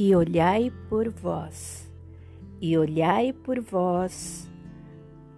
e 0.00 0.16
olhai 0.16 0.72
por 0.88 1.10
vós, 1.10 1.92
e 2.58 2.78
olhai 2.78 3.34
por 3.34 3.60
vós. 3.60 4.50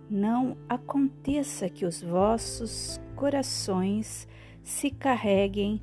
Não 0.09 0.57
aconteça 0.69 1.69
que 1.69 1.85
os 1.85 2.00
vossos 2.00 3.01
corações 3.17 4.29
se 4.62 4.89
carreguem 4.89 5.80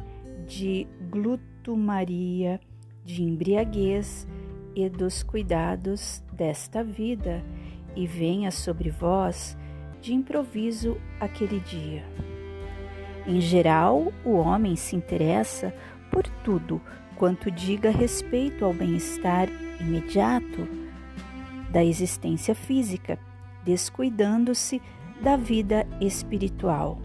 de 0.47 0.87
glutumaria, 1.09 2.57
de 3.03 3.21
embriaguez 3.21 4.25
e 4.73 4.87
dos 4.87 5.23
cuidados 5.23 6.23
desta 6.31 6.81
vida, 6.81 7.43
e 7.97 8.07
venha 8.07 8.49
sobre 8.49 8.89
vós 8.89 9.57
de 9.99 10.13
improviso 10.13 10.95
aquele 11.19 11.59
dia. 11.59 12.05
Em 13.27 13.41
geral, 13.41 14.13
o 14.23 14.35
homem 14.35 14.77
se 14.77 14.95
interessa 14.95 15.75
por 16.09 16.23
tudo 16.45 16.81
quanto 17.19 17.51
diga 17.51 17.91
respeito 17.91 18.63
ao 18.63 18.73
bem-estar 18.73 19.49
imediato 19.81 20.65
da 21.69 21.83
existência 21.83 22.55
física, 22.55 23.19
descuidando-se 23.63 24.81
da 25.21 25.35
vida 25.35 25.85
espiritual. 25.99 26.97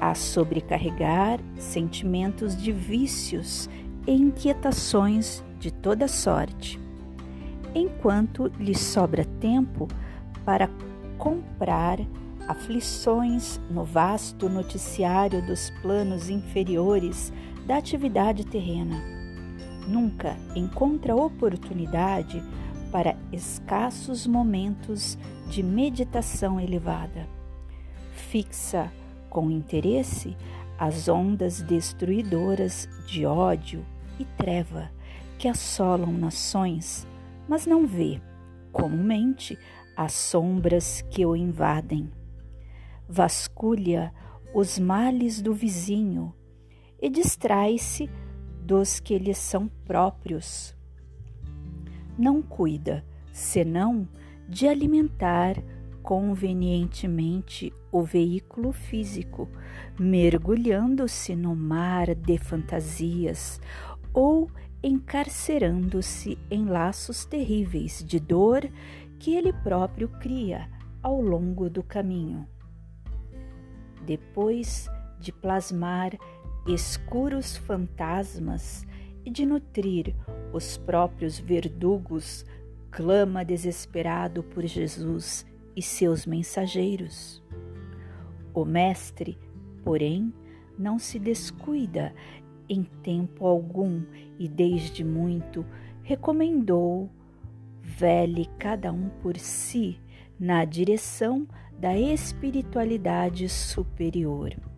A 0.00 0.16
sobrecarregar 0.16 1.38
sentimentos 1.56 2.60
de 2.60 2.72
vícios 2.72 3.70
e 4.06 4.12
inquietações 4.12 5.44
de 5.60 5.72
toda 5.72 6.08
sorte, 6.08 6.80
enquanto 7.72 8.50
lhe 8.58 8.74
sobra 8.74 9.24
tempo 9.40 9.86
para 10.44 10.68
comprar 11.16 12.00
aflições 12.48 13.60
no 13.70 13.84
vasto 13.84 14.48
noticiário 14.48 15.40
dos 15.46 15.70
planos 15.80 16.28
inferiores 16.28 17.32
da 17.66 17.76
atividade 17.76 18.44
terrena. 18.44 19.02
Nunca 19.86 20.36
encontra 20.54 21.14
oportunidade 21.14 22.42
para 22.90 23.16
escassos 23.32 24.26
momentos 24.26 25.18
de 25.48 25.62
meditação 25.62 26.60
elevada. 26.60 27.26
Fixa 28.12 28.92
com 29.28 29.50
interesse 29.50 30.36
as 30.78 31.08
ondas 31.08 31.62
destruidoras 31.62 32.88
de 33.06 33.24
ódio 33.24 33.84
e 34.18 34.24
treva 34.24 34.90
que 35.38 35.48
assolam 35.48 36.12
nações, 36.12 37.06
mas 37.48 37.66
não 37.66 37.86
vê, 37.86 38.20
comumente, 38.70 39.58
as 39.96 40.12
sombras 40.12 41.02
que 41.10 41.24
o 41.24 41.34
invadem. 41.34 42.10
Vasculha 43.08 44.12
os 44.54 44.78
males 44.78 45.40
do 45.40 45.54
vizinho 45.54 46.34
e 47.02 47.10
distrai-se 47.10 48.08
dos 48.64 49.00
que 49.00 49.18
lhe 49.18 49.34
são 49.34 49.66
próprios. 49.84 50.74
Não 52.16 52.40
cuida, 52.40 53.04
senão 53.32 54.08
de 54.48 54.68
alimentar 54.68 55.56
convenientemente 56.02 57.72
o 57.90 58.02
veículo 58.02 58.72
físico, 58.72 59.48
mergulhando-se 59.98 61.34
no 61.34 61.56
mar 61.56 62.14
de 62.14 62.38
fantasias 62.38 63.60
ou 64.14 64.48
encarcerando-se 64.82 66.38
em 66.50 66.66
laços 66.66 67.24
terríveis 67.24 68.02
de 68.04 68.18
dor 68.18 68.68
que 69.18 69.34
ele 69.34 69.52
próprio 69.52 70.08
cria 70.08 70.68
ao 71.02 71.20
longo 71.20 71.70
do 71.70 71.82
caminho. 71.82 72.46
Depois 74.04 74.88
de 75.20 75.32
plasmar 75.32 76.12
escuros 76.66 77.56
fantasmas 77.56 78.86
e 79.24 79.30
de 79.30 79.44
nutrir 79.44 80.14
os 80.52 80.76
próprios 80.76 81.38
verdugos, 81.38 82.44
clama 82.90 83.44
desesperado 83.44 84.42
por 84.42 84.64
Jesus 84.64 85.46
e 85.74 85.82
seus 85.82 86.26
mensageiros. 86.26 87.42
O 88.54 88.64
Mestre, 88.64 89.38
porém, 89.82 90.32
não 90.78 90.98
se 90.98 91.18
descuida 91.18 92.14
em 92.68 92.84
tempo 93.02 93.46
algum 93.46 94.02
e 94.38 94.48
desde 94.48 95.04
muito 95.04 95.64
recomendou 96.02 97.10
vele 97.80 98.48
cada 98.58 98.92
um 98.92 99.08
por 99.22 99.36
si 99.38 99.98
na 100.38 100.64
direção 100.64 101.46
da 101.78 101.96
espiritualidade 101.96 103.48
superior. 103.48 104.71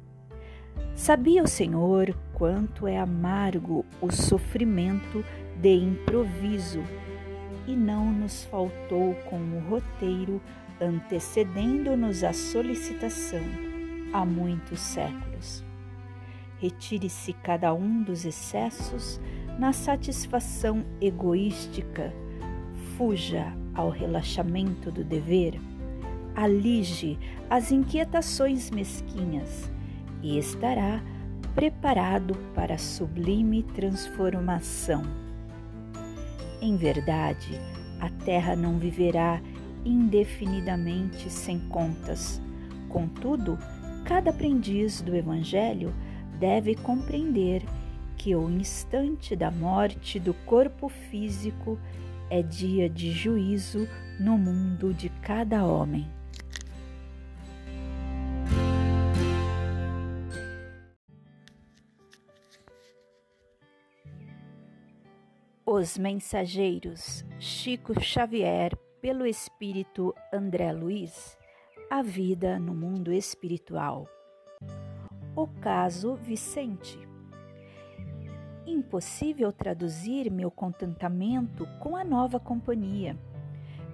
Sabia 0.95 1.43
o 1.43 1.49
Senhor 1.49 2.17
quanto 2.33 2.87
é 2.87 2.99
amargo 2.99 3.85
o 4.01 4.13
sofrimento 4.13 5.25
de 5.61 5.75
improviso 5.75 6.83
e 7.67 7.75
não 7.75 8.13
nos 8.13 8.45
faltou 8.45 9.15
com 9.29 9.37
o 9.37 9.61
roteiro 9.69 10.41
antecedendo-nos 10.81 12.23
a 12.23 12.33
solicitação 12.33 13.43
há 14.13 14.25
muitos 14.25 14.79
séculos. 14.81 15.65
Retire-se 16.59 17.33
cada 17.33 17.75
um 17.75 18.03
dos 18.03 18.25
excessos 18.25 19.21
na 19.59 19.73
satisfação 19.73 20.85
egoística. 21.01 22.13
Fuja 22.97 23.53
ao 23.75 23.91
relaxamento 23.91 24.91
do 24.93 25.03
dever, 25.03 25.61
alige 26.37 27.19
as 27.51 27.73
inquietações 27.73 28.71
mesquinhas 28.71 29.74
e 30.25 30.39
estará 30.39 31.03
preparado 31.55 32.35
para 32.55 32.75
a 32.75 32.79
sublime 32.79 33.63
transformação. 33.63 35.03
Em 36.63 36.77
verdade, 36.77 37.61
a 38.01 38.09
terra 38.25 38.57
não 38.57 38.79
viverá 38.79 39.41
indefinidamente 39.85 41.31
sem 41.31 41.61
contas. 41.69 42.41
Contudo, 42.89 43.59
cada 44.05 44.31
aprendiz 44.31 45.03
do 45.03 45.15
Evangelho 45.15 45.95
deve 46.41 46.75
compreender 46.75 47.63
que 48.17 48.35
o 48.35 48.49
instante 48.49 49.37
da 49.37 49.51
morte 49.51 50.19
do 50.19 50.33
corpo 50.47 50.89
físico 50.89 51.79
é 52.31 52.41
dia 52.41 52.89
de 52.89 53.13
juízo 53.13 53.87
no 54.19 54.39
mundo 54.39 54.95
de 54.95 55.11
cada 55.21 55.67
homem. 55.67 56.14
Os 65.77 65.99
Mensageiros, 65.99 67.25
Chico 67.41 68.01
Xavier, 68.01 68.77
pelo 69.03 69.27
Espírito 69.27 70.15
André 70.33 70.71
Luiz, 70.71 71.37
A 71.91 72.01
Vida 72.01 72.61
no 72.61 72.73
Mundo 72.73 73.13
Espiritual. 73.13 74.07
O 75.35 75.49
caso 75.49 76.15
Vicente. 76.15 76.97
Impossível 78.65 79.51
traduzir 79.51 80.31
meu 80.31 80.49
contentamento 80.49 81.67
com 81.81 81.97
a 81.97 82.05
nova 82.05 82.39
companhia. 82.39 83.19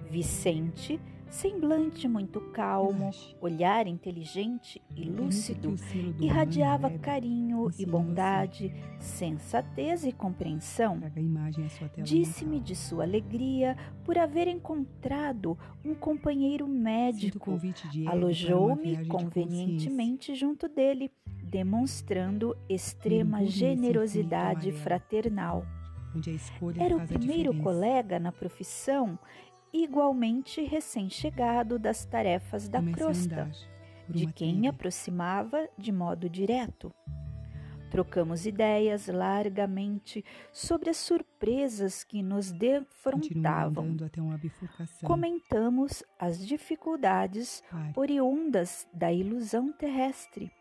Vicente, 0.07 1.01
semblante 1.31 2.07
muito 2.07 2.41
calmo, 2.51 3.09
olhar 3.39 3.87
inteligente 3.87 4.81
e 4.95 5.05
lúcido, 5.05 5.73
irradiava 6.19 6.89
carinho 6.99 7.69
e 7.79 7.85
bondade, 7.85 8.71
sensatez 8.99 10.05
e 10.05 10.11
compreensão. 10.11 10.99
Disse-me 11.97 12.59
de 12.59 12.75
sua 12.75 13.05
alegria 13.05 13.77
por 14.03 14.17
haver 14.17 14.47
encontrado 14.47 15.57
um 15.83 15.95
companheiro 15.95 16.67
médico. 16.67 17.57
Alojou-me 18.05 19.05
convenientemente 19.07 20.35
junto 20.35 20.67
dele 20.67 21.09
demonstrando 21.43 22.57
extrema 22.69 23.45
generosidade 23.45 24.71
fraternal. 24.71 25.65
Era 26.77 26.97
o 26.97 27.07
primeiro 27.07 27.53
colega 27.61 28.19
na 28.19 28.33
profissão, 28.33 29.17
igualmente 29.73 30.61
recém-chegado 30.63 31.79
das 31.79 32.05
tarefas 32.05 32.67
da 32.67 32.81
crosta, 32.81 33.49
de 34.09 34.27
quem 34.27 34.55
me 34.55 34.67
aproximava 34.67 35.67
de 35.77 35.91
modo 35.91 36.29
direto. 36.29 36.93
Trocamos 37.89 38.45
ideias 38.45 39.07
largamente 39.07 40.23
sobre 40.51 40.89
as 40.89 40.97
surpresas 40.97 42.05
que 42.05 42.23
nos 42.23 42.51
defrontavam. 42.51 43.97
Comentamos 45.03 46.01
as 46.17 46.45
dificuldades 46.45 47.61
oriundas 47.95 48.87
da 48.93 49.11
ilusão 49.11 49.73
terrestre 49.73 50.51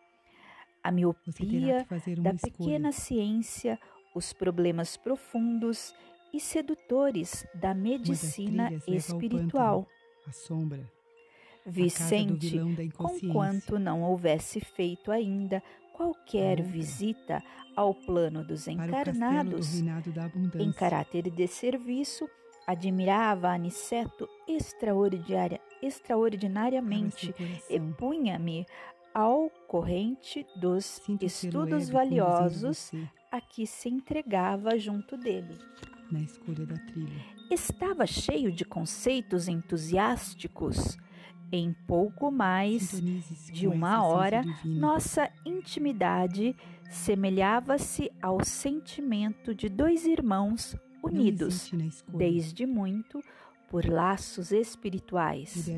a 0.83 0.91
miopia 0.91 1.87
da 2.19 2.35
pequena 2.35 2.93
ciência, 2.93 3.79
os 4.15 4.33
problemas 4.33 4.97
profundos 4.97 5.95
e 6.33 6.41
sedutores 6.41 7.47
da 7.55 7.75
medicina 7.75 8.71
espiritual. 8.87 9.87
a 10.27 10.33
sombra. 10.33 10.91
Vicente, 11.67 12.59
conquanto 12.97 13.79
não 13.79 14.03
houvesse 14.03 14.61
feito 14.61 15.13
ainda 15.13 15.63
qualquer 15.93 16.63
visita 16.63 17.43
ao 17.77 17.95
plano 17.95 18.43
dos 18.43 18.67
encarnados, 18.67 19.83
em 20.59 20.73
caráter 20.73 21.31
de 21.31 21.47
serviço, 21.47 22.29
admirava 22.67 23.51
Aniceto 23.51 24.29
extraordinária, 24.49 25.61
extraordinariamente 25.83 27.35
e 27.69 27.81
punha-me 27.81 28.67
ao 29.13 29.51
corrente 29.67 30.47
dos 30.57 31.03
estudos 31.21 31.91
valiosos 31.91 32.93
a 33.31 33.41
que 33.41 33.67
se 33.67 33.89
entregava 33.89 34.79
junto 34.79 35.17
dele. 35.17 35.59
Na 36.11 36.21
escolha 36.21 36.67
da 36.67 36.77
trilha. 36.77 37.25
Estava 37.51 38.07
cheio 38.07 38.51
de 38.53 38.65
conceitos 38.65 39.49
entusiásticos. 39.49 40.99
Em 41.53 41.73
pouco 41.87 42.31
mais 42.31 43.03
de 43.53 43.67
uma 43.67 44.05
hora, 44.05 44.45
nossa 44.65 45.29
intimidade 45.45 46.55
semelhava-se 46.89 48.11
ao 48.23 48.45
sentimento 48.45 49.53
de 49.53 49.69
dois 49.69 50.07
irmãos 50.07 50.77
unidos 51.03 51.73
desde 52.09 52.67
muito 52.67 53.21
por 53.69 53.85
laços 53.85 54.51
espirituais. 54.53 55.69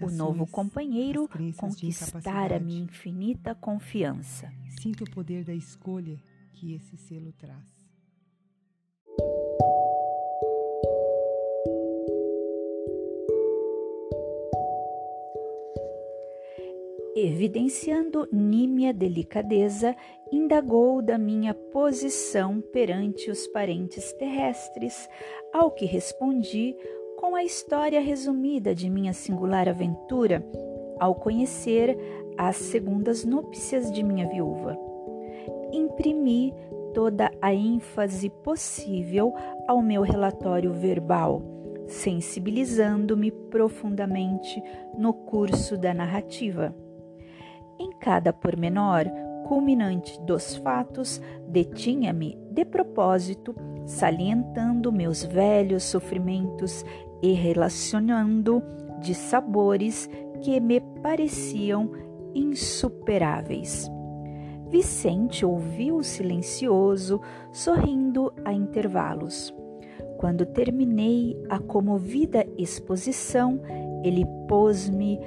O 0.00 0.10
novo 0.10 0.46
companheiro 0.46 1.28
conquistara-me 1.56 2.78
infinita 2.78 3.54
confiança. 3.54 4.52
Sinto 4.80 5.04
o 5.04 5.10
poder 5.10 5.44
da 5.44 5.54
escolha 5.54 6.18
que 6.52 6.74
esse 6.74 6.96
selo 6.96 7.32
traz. 7.32 7.75
Evidenciando 17.18 18.28
nímia 18.30 18.92
delicadeza, 18.92 19.96
indagou 20.30 21.00
da 21.00 21.16
minha 21.16 21.54
posição 21.54 22.60
perante 22.60 23.30
os 23.30 23.46
parentes 23.46 24.12
terrestres, 24.12 25.08
ao 25.50 25.70
que 25.70 25.86
respondi 25.86 26.76
com 27.16 27.34
a 27.34 27.42
história 27.42 28.02
resumida 28.02 28.74
de 28.74 28.90
minha 28.90 29.14
singular 29.14 29.66
aventura 29.66 30.46
ao 31.00 31.14
conhecer 31.14 31.96
as 32.36 32.56
segundas 32.56 33.24
núpcias 33.24 33.90
de 33.90 34.02
minha 34.02 34.28
viúva. 34.28 34.78
Imprimi 35.72 36.52
toda 36.92 37.30
a 37.40 37.54
ênfase 37.54 38.28
possível 38.28 39.32
ao 39.66 39.80
meu 39.80 40.02
relatório 40.02 40.70
verbal, 40.74 41.42
sensibilizando-me 41.86 43.30
profundamente 43.30 44.62
no 44.98 45.14
curso 45.14 45.78
da 45.78 45.94
narrativa. 45.94 46.74
Em 47.78 47.90
cada 48.00 48.32
pormenor 48.32 49.04
culminante 49.46 50.20
dos 50.22 50.56
fatos, 50.56 51.20
detinha-me 51.48 52.38
de 52.50 52.64
propósito, 52.64 53.54
salientando 53.84 54.92
meus 54.92 55.24
velhos 55.24 55.84
sofrimentos 55.84 56.84
e 57.22 57.32
relacionando 57.32 58.62
de 59.00 59.14
sabores 59.14 60.08
que 60.42 60.60
me 60.60 60.80
pareciam 61.02 61.90
insuperáveis. 62.34 63.90
Vicente 64.68 65.46
ouviu 65.46 66.02
silencioso, 66.02 67.20
sorrindo 67.52 68.32
a 68.44 68.52
intervalos. 68.52 69.54
Quando 70.18 70.44
terminei 70.44 71.36
a 71.48 71.58
comovida 71.58 72.44
exposição, 72.58 73.60
ele 74.02 74.24
pôs-me 74.48 75.20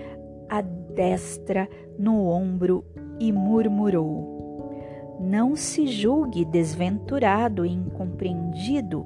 a 0.50 0.62
destra 1.00 1.70
no 1.98 2.28
ombro 2.28 2.84
e 3.22 3.32
murmurou: 3.32 5.18
Não 5.18 5.56
se 5.56 5.88
julgue 5.88 6.44
desventurado 6.44 7.66
e 7.66 7.72
incompreendido. 7.72 9.06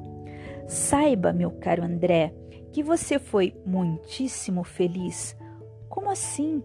Saiba, 0.66 1.32
meu 1.32 1.52
caro 1.52 1.84
André, 1.84 2.34
que 2.72 2.82
você 2.82 3.20
foi 3.20 3.56
muitíssimo 3.64 4.64
feliz. 4.64 5.38
Como 5.88 6.10
assim? 6.10 6.64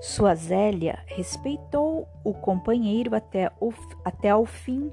Sua 0.00 0.34
Zélia 0.34 1.00
respeitou 1.04 2.08
o 2.24 2.32
companheiro 2.32 3.14
até, 3.14 3.50
o, 3.60 3.70
até 4.02 4.30
ao 4.30 4.46
fim. 4.46 4.90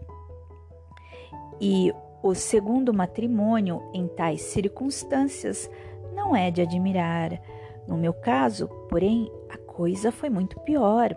E 1.62 1.94
o 2.22 2.36
segundo 2.36 2.94
matrimônio, 2.94 3.82
em 3.94 4.08
tais 4.08 4.42
circunstâncias, 4.42 5.70
não 6.14 6.36
é 6.36 6.52
de 6.52 6.62
admirar. 6.62 7.40
No 7.88 7.98
meu 7.98 8.14
caso, 8.14 8.68
porém, 8.90 9.30
coisa 9.74 10.12
foi 10.12 10.30
muito 10.30 10.60
pior. 10.62 11.16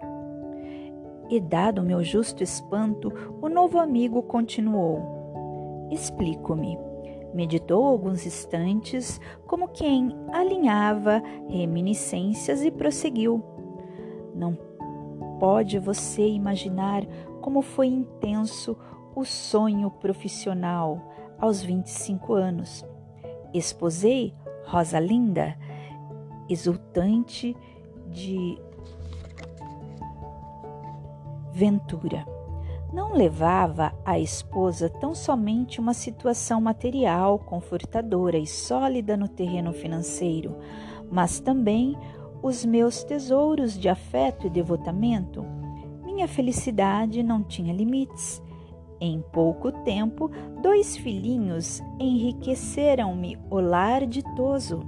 E, 1.28 1.40
dado 1.40 1.82
meu 1.82 2.02
justo 2.02 2.42
espanto, 2.42 3.12
o 3.40 3.48
novo 3.48 3.78
amigo 3.78 4.22
continuou: 4.22 5.88
Explico-me. 5.90 6.78
Meditou 7.34 7.84
alguns 7.84 8.24
instantes, 8.24 9.20
como 9.46 9.68
quem 9.68 10.16
alinhava 10.32 11.22
reminiscências 11.48 12.64
e 12.64 12.70
prosseguiu. 12.70 13.44
Não 14.34 14.56
pode 15.38 15.78
você 15.78 16.26
imaginar 16.26 17.04
como 17.42 17.60
foi 17.60 17.88
intenso 17.88 18.76
o 19.14 19.24
sonho 19.24 19.90
profissional 19.90 21.12
aos 21.38 21.62
25 21.62 22.32
anos. 22.32 22.86
Esposei 23.52 24.34
Rosalinda, 24.64 25.58
exultante 26.48 27.54
de 28.16 28.58
ventura. 31.52 32.26
Não 32.92 33.12
levava 33.12 33.92
à 34.04 34.18
esposa 34.18 34.88
tão 34.88 35.14
somente 35.14 35.78
uma 35.78 35.92
situação 35.92 36.58
material 36.58 37.38
confortadora 37.38 38.38
e 38.38 38.46
sólida 38.46 39.16
no 39.18 39.28
terreno 39.28 39.72
financeiro, 39.72 40.56
mas 41.10 41.40
também 41.40 41.94
os 42.42 42.64
meus 42.64 43.04
tesouros 43.04 43.78
de 43.78 43.88
afeto 43.88 44.46
e 44.46 44.50
devotamento. 44.50 45.44
Minha 46.02 46.26
felicidade 46.26 47.22
não 47.22 47.42
tinha 47.42 47.74
limites. 47.74 48.42
Em 48.98 49.20
pouco 49.30 49.70
tempo, 49.70 50.30
dois 50.62 50.96
filhinhos 50.96 51.82
enriqueceram-me 52.00 53.38
o 53.50 53.60
lar 53.60 54.06
ditoso. 54.06 54.80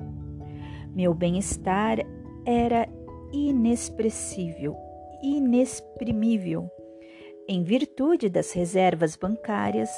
Meu 0.94 1.12
bem-estar 1.12 1.98
era 2.46 2.88
inexpressível, 3.32 4.76
inexprimível. 5.22 6.70
Em 7.48 7.62
virtude 7.62 8.28
das 8.28 8.52
reservas 8.52 9.16
bancárias, 9.16 9.90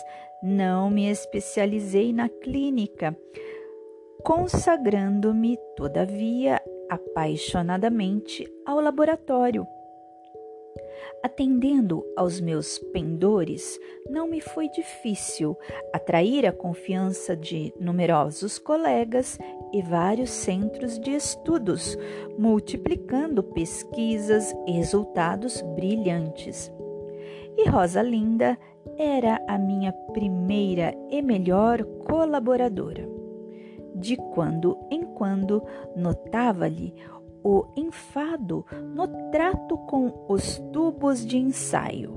não 0.42 0.90
me 0.90 1.10
especializei 1.10 2.12
na 2.12 2.28
clínica, 2.28 3.16
consagrando-me, 4.22 5.58
todavia, 5.76 6.60
apaixonadamente 6.88 8.46
ao 8.64 8.80
laboratório. 8.80 9.66
Atendendo 11.22 12.02
aos 12.16 12.40
meus 12.40 12.78
pendores, 12.78 13.78
não 14.08 14.26
me 14.26 14.40
foi 14.40 14.70
difícil 14.70 15.54
atrair 15.92 16.46
a 16.46 16.52
confiança 16.52 17.36
de 17.36 17.74
numerosos 17.78 18.58
colegas 18.58 19.38
e 19.70 19.82
vários 19.82 20.30
centros 20.30 20.98
de 20.98 21.10
estudos, 21.10 21.94
multiplicando 22.38 23.42
pesquisas 23.42 24.54
e 24.66 24.72
resultados 24.72 25.60
brilhantes. 25.74 26.72
E 27.58 27.68
Rosa 27.68 28.00
Linda 28.00 28.58
era 28.96 29.44
a 29.46 29.58
minha 29.58 29.92
primeira 30.14 30.94
e 31.10 31.20
melhor 31.20 31.84
colaboradora. 32.08 33.06
De 33.94 34.16
quando 34.32 34.78
em 34.90 35.02
quando 35.02 35.62
notava-lhe 35.94 36.94
o 37.42 37.66
enfado 37.76 38.64
no 38.94 39.06
trato 39.30 39.76
com 39.78 40.26
os 40.28 40.58
tubos 40.72 41.24
de 41.24 41.38
ensaio. 41.38 42.14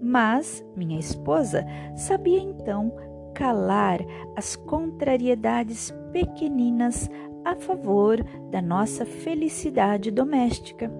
Mas 0.00 0.64
minha 0.76 0.98
esposa 0.98 1.66
sabia 1.94 2.40
então 2.40 2.92
calar 3.34 4.00
as 4.36 4.56
contrariedades 4.56 5.92
pequeninas 6.12 7.08
a 7.44 7.54
favor 7.56 8.22
da 8.50 8.60
nossa 8.60 9.04
felicidade 9.04 10.10
doméstica. 10.10 10.90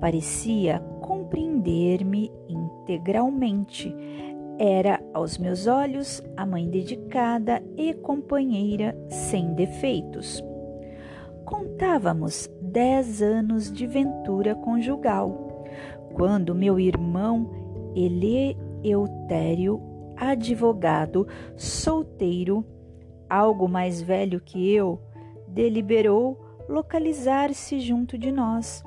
Parecia 0.00 0.80
compreender-me 1.00 2.30
integralmente. 2.48 3.94
Era, 4.58 5.02
aos 5.12 5.36
meus 5.38 5.66
olhos, 5.66 6.22
a 6.36 6.46
mãe 6.46 6.68
dedicada 6.68 7.62
e 7.76 7.92
companheira 7.94 8.96
sem 9.08 9.54
defeitos. 9.54 10.42
Contávamos 11.44 12.48
dez 12.60 13.20
anos 13.20 13.70
de 13.70 13.86
ventura 13.86 14.54
conjugal, 14.54 15.64
quando 16.14 16.54
meu 16.54 16.80
irmão 16.80 17.50
Eleutério, 17.94 19.80
advogado, 20.16 21.28
solteiro, 21.56 22.64
algo 23.28 23.68
mais 23.68 24.00
velho 24.00 24.40
que 24.40 24.72
eu, 24.72 25.00
deliberou 25.46 26.40
localizar-se 26.68 27.78
junto 27.78 28.16
de 28.16 28.32
nós. 28.32 28.82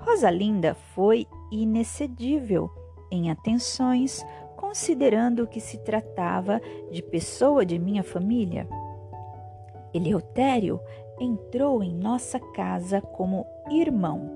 Rosalinda 0.00 0.74
foi 0.94 1.26
inexcedível 1.50 2.68
em 3.10 3.30
atenções, 3.30 4.26
considerando 4.56 5.46
que 5.46 5.60
se 5.60 5.78
tratava 5.78 6.60
de 6.90 7.02
pessoa 7.02 7.64
de 7.64 7.78
minha 7.78 8.02
família. 8.02 8.68
Eleutério 9.94 10.80
entrou 11.20 11.82
em 11.82 11.94
nossa 11.94 12.38
casa 12.38 13.00
como 13.00 13.46
irmão. 13.70 14.30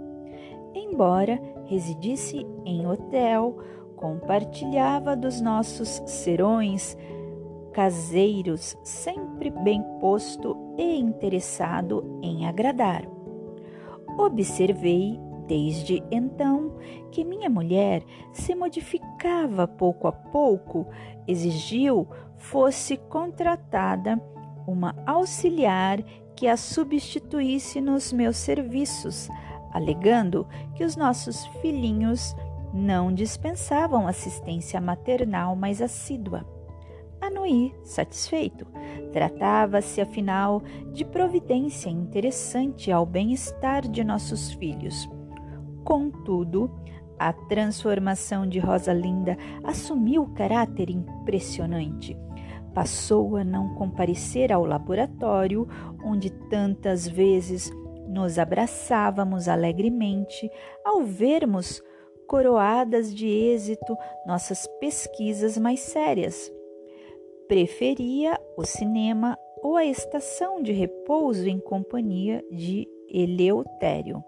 Embora 0.75 1.41
residisse 1.65 2.47
em 2.65 2.87
hotel, 2.87 3.59
compartilhava 3.97 5.17
dos 5.17 5.41
nossos 5.41 6.03
serões 6.07 6.97
caseiros, 7.73 8.77
sempre 8.83 9.51
bem 9.51 9.83
posto 10.01 10.57
e 10.77 10.99
interessado 10.99 12.19
em 12.23 12.47
agradar. 12.47 13.05
Observei 14.19 15.19
desde 15.47 16.03
então 16.11 16.77
que 17.11 17.25
minha 17.25 17.51
mulher 17.51 18.05
se 18.33 18.55
modificava 18.55 19.67
pouco 19.67 20.07
a 20.07 20.13
pouco, 20.13 20.87
exigiu 21.27 22.07
fosse 22.37 22.97
contratada 22.97 24.21
uma 24.67 24.95
auxiliar 25.07 26.03
que 26.41 26.49
a 26.49 26.57
substituísse 26.57 27.83
nos 27.83 28.15
meus 28.15 28.39
serviços, 28.39 29.29
alegando 29.75 30.49
que 30.75 30.83
os 30.83 30.97
nossos 30.97 31.45
filhinhos 31.61 32.35
não 32.73 33.13
dispensavam 33.13 34.09
assistência 34.09 34.81
maternal 34.81 35.55
mais 35.55 35.83
assídua. 35.83 36.47
Anuí, 37.21 37.75
satisfeito. 37.85 38.67
Tratava-se, 39.13 40.01
afinal, 40.01 40.63
de 40.95 41.05
providência 41.05 41.91
interessante 41.91 42.91
ao 42.91 43.05
bem-estar 43.05 43.87
de 43.87 44.03
nossos 44.03 44.51
filhos. 44.55 45.11
Contudo, 45.85 46.71
a 47.19 47.35
transformação 47.35 48.47
de 48.47 48.59
Rosalinda 48.59 49.37
assumiu 49.63 50.25
caráter 50.29 50.89
impressionante. 50.89 52.17
Passou 52.75 53.37
a 53.37 53.45
não 53.45 53.75
comparecer 53.75 54.53
ao 54.53 54.65
laboratório, 54.65 55.67
onde 56.05 56.31
tantas 56.31 57.07
vezes 57.07 57.71
nos 58.09 58.39
abraçávamos 58.39 59.49
alegremente 59.49 60.51
ao 60.85 61.03
vermos 61.03 61.83
coroadas 62.27 63.15
de 63.15 63.27
êxito 63.27 63.97
nossas 64.27 64.67
pesquisas 64.81 65.59
mais 65.59 65.81
sérias. 65.81 66.53
Preferia 67.49 68.39
o 68.57 68.65
cinema 68.65 69.37
ou 69.63 69.77
a 69.77 69.85
estação 69.85 70.63
de 70.63 70.73
repouso 70.73 71.49
em 71.49 71.59
companhia 71.59 72.45
de 72.51 72.89
Eleutério. 73.09 74.23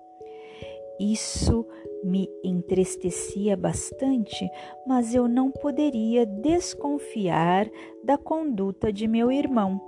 Isso 0.99 1.67
me 2.03 2.29
entristecia 2.43 3.57
bastante, 3.57 4.49
mas 4.87 5.15
eu 5.15 5.29
não 5.29 5.51
poderia 5.51 6.27
desconfiar 6.27 7.69
da 8.03 8.19
conduta 8.19 8.93
de 8.93 9.07
meu 9.07 9.31
irmão. 9.31 9.81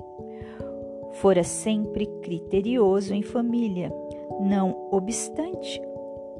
Fora 1.14 1.42
sempre 1.42 2.06
criterioso 2.22 3.14
em 3.14 3.22
família, 3.22 3.92
não 4.40 4.88
obstante, 4.90 5.80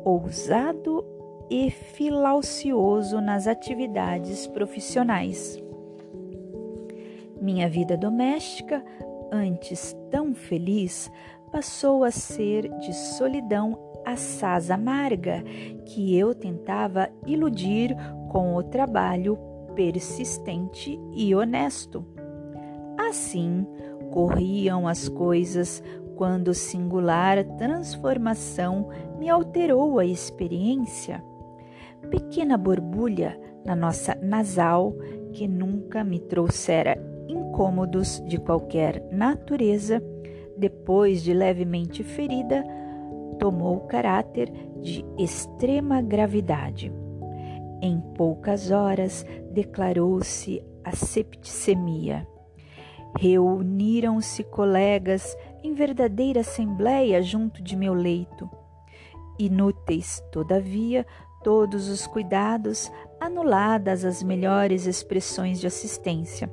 ousado 0.04 1.04
e 1.50 1.70
filaucioso 1.70 3.20
nas 3.20 3.46
atividades 3.46 4.46
profissionais. 4.46 5.62
Minha 7.40 7.68
vida 7.68 7.96
doméstica, 7.96 8.84
antes 9.30 9.94
tão 10.10 10.34
feliz, 10.34 11.10
passou 11.52 12.02
a 12.02 12.10
ser 12.10 12.68
de 12.78 12.92
solidão 12.92 13.78
assaz 14.04 14.70
amarga 14.70 15.42
que 15.87 16.16
eu 16.16 16.34
tentava 16.34 17.08
iludir 17.26 17.94
com 18.30 18.54
o 18.54 18.62
trabalho 18.62 19.38
persistente 19.75 20.99
e 21.14 21.34
honesto. 21.34 22.04
Assim 22.99 23.66
corriam 24.12 24.87
as 24.87 25.08
coisas 25.08 25.82
quando 26.16 26.54
singular 26.54 27.42
transformação 27.56 28.88
me 29.18 29.28
alterou 29.28 29.99
a 29.99 30.06
experiência 30.06 31.23
pequena 32.04 32.56
borbulha 32.56 33.38
na 33.64 33.75
nossa 33.75 34.14
nasal 34.23 34.94
que 35.32 35.49
nunca 35.49 36.04
me 36.04 36.20
trouxera 36.20 36.96
incômodos 37.28 38.23
de 38.26 38.38
qualquer 38.38 39.02
natureza, 39.11 40.02
depois 40.56 41.23
de 41.23 41.32
levemente 41.32 42.04
ferida, 42.04 42.64
tomou 43.38 43.80
caráter 43.80 44.50
de 44.80 45.04
extrema 45.18 46.00
gravidade. 46.00 46.92
Em 47.80 48.00
poucas 48.16 48.70
horas 48.70 49.26
declarou-se 49.52 50.64
a 50.82 50.92
septicemia. 50.92 52.26
Reuniram-se 53.18 54.42
colegas 54.42 55.36
em 55.62 55.72
verdadeira 55.72 56.40
assembleia 56.40 57.22
junto 57.22 57.62
de 57.62 57.76
meu 57.76 57.94
leito. 57.94 58.50
Inúteis, 59.38 60.22
todavia, 60.32 61.06
todos 61.42 61.88
os 61.88 62.06
cuidados, 62.06 62.90
anuladas 63.20 64.04
as 64.04 64.22
melhores 64.22 64.86
expressões 64.86 65.60
de 65.60 65.66
assistência. 65.66 66.50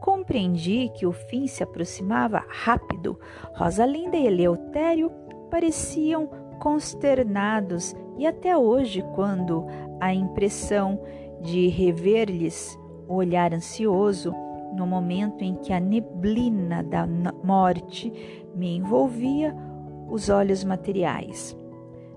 Compreendi 0.00 0.90
que 0.96 1.06
o 1.06 1.12
fim 1.12 1.46
se 1.46 1.62
aproximava 1.62 2.44
rápido. 2.48 3.18
Rosalinda 3.54 4.16
e 4.16 4.26
Eleutério 4.26 5.10
pareciam 5.52 6.26
consternados 6.58 7.94
e 8.16 8.26
até 8.26 8.56
hoje, 8.56 9.04
quando 9.14 9.66
a 10.00 10.14
impressão 10.14 10.98
de 11.42 11.68
rever-lhes 11.68 12.78
o 13.06 13.16
olhar 13.16 13.52
ansioso, 13.52 14.32
no 14.74 14.86
momento 14.86 15.44
em 15.44 15.54
que 15.56 15.70
a 15.70 15.78
neblina 15.78 16.82
da 16.82 17.06
morte 17.06 18.10
me 18.54 18.78
envolvia 18.78 19.54
os 20.08 20.30
olhos 20.30 20.64
materiais. 20.64 21.54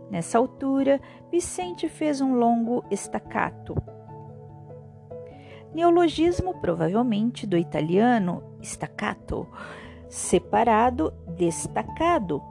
Nessa 0.09 0.37
altura, 0.37 1.01
Vicente 1.29 1.89
fez 1.89 2.21
um 2.21 2.35
longo 2.35 2.85
estacato. 2.89 3.75
Neologismo 5.73 6.61
provavelmente 6.61 7.45
do 7.45 7.57
italiano 7.57 8.41
staccato, 8.61 9.45
separado, 10.07 11.11
destacado, 11.35 12.41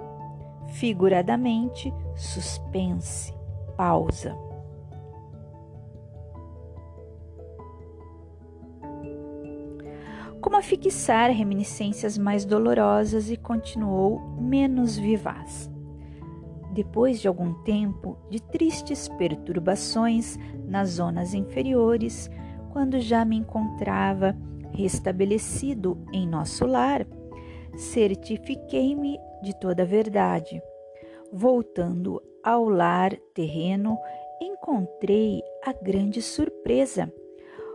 figuradamente, 0.75 1.93
suspense, 2.17 3.33
pausa. 3.77 4.37
Como 10.41 10.61
fixar 10.63 11.31
reminiscências 11.31 12.19
mais 12.19 12.45
dolorosas 12.45 13.31
e 13.31 13.37
continuou 13.37 14.21
menos 14.39 14.97
vivaz. 14.97 15.71
Depois 16.73 17.21
de 17.21 17.29
algum 17.29 17.55
tempo 17.63 18.19
de 18.29 18.43
tristes 18.43 19.09
perturbações 19.09 20.37
nas 20.67 20.91
zonas 20.91 21.35
inferiores, 21.35 22.29
quando 22.73 23.01
já 23.01 23.25
me 23.25 23.37
encontrava 23.37 24.37
restabelecido 24.73 25.97
em 26.13 26.27
nosso 26.27 26.67
lar, 26.67 27.07
certifiquei-me 27.77 29.19
de 29.45 29.55
toda 29.61 29.83
a 29.83 29.87
verdade. 29.87 30.61
Voltando 31.33 32.23
ao 32.43 32.69
lar 32.69 33.17
terreno, 33.35 33.99
encontrei 34.41 35.43
a 35.65 35.73
grande 35.73 36.21
surpresa. 36.21 37.13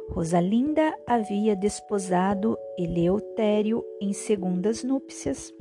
Rosalinda 0.10 0.94
havia 1.06 1.56
desposado 1.56 2.58
Eleutério 2.78 3.86
em 4.02 4.12
segundas 4.12 4.84
núpcias. 4.84 5.54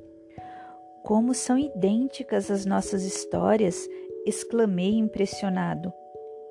Como 1.05 1.35
são 1.35 1.59
idênticas 1.59 2.51
as 2.51 2.65
nossas 2.65 3.05
histórias! 3.05 3.89
exclamei 4.27 4.95
impressionado. 4.99 5.93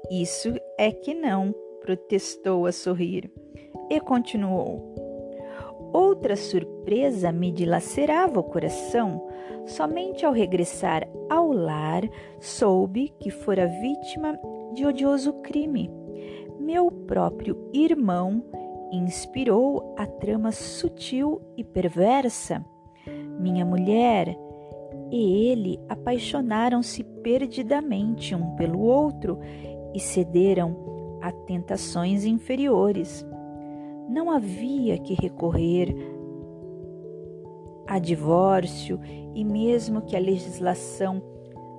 Isso 0.09 0.55
é 0.79 0.91
que 0.91 1.13
não, 1.13 1.53
protestou 1.81 2.65
a 2.65 2.71
sorrir. 2.71 3.31
E 3.89 3.99
continuou. 3.99 5.06
Outra 5.93 6.35
surpresa 6.35 7.31
me 7.31 7.51
dilacerava 7.51 8.39
o 8.39 8.43
coração. 8.43 9.25
Somente 9.65 10.25
ao 10.25 10.31
regressar 10.31 11.07
ao 11.29 11.51
lar 11.51 12.03
soube 12.39 13.13
que 13.19 13.29
fora 13.29 13.67
vítima 13.67 14.39
de 14.73 14.85
odioso 14.85 15.33
crime. 15.41 15.89
Meu 16.59 16.91
próprio 16.91 17.69
irmão 17.73 18.43
inspirou 18.91 19.95
a 19.97 20.05
trama 20.05 20.51
sutil 20.51 21.41
e 21.57 21.63
perversa. 21.63 22.65
Minha 23.39 23.65
mulher 23.65 24.35
e 25.11 25.49
ele 25.49 25.79
apaixonaram-se 25.87 27.03
perdidamente 27.03 28.35
um 28.35 28.55
pelo 28.55 28.81
outro 28.81 29.39
e 29.93 29.99
cederam 29.99 30.75
a 31.21 31.31
tentações 31.31 32.25
inferiores. 32.25 33.25
Não 34.07 34.31
havia 34.31 34.97
que 34.97 35.13
recorrer 35.13 35.95
a 37.87 37.99
divórcio 37.99 38.99
e 39.33 39.43
mesmo 39.43 40.01
que 40.01 40.15
a 40.15 40.19
legislação 40.19 41.21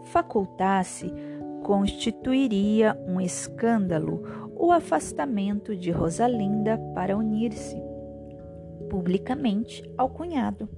facultasse, 0.04 1.12
constituiria 1.62 2.98
um 3.06 3.20
escândalo 3.20 4.22
o 4.56 4.72
afastamento 4.72 5.76
de 5.76 5.90
Rosalinda 5.90 6.78
para 6.94 7.16
unir-se 7.16 7.76
publicamente 8.88 9.82
ao 9.96 10.08
cunhado. 10.08 10.68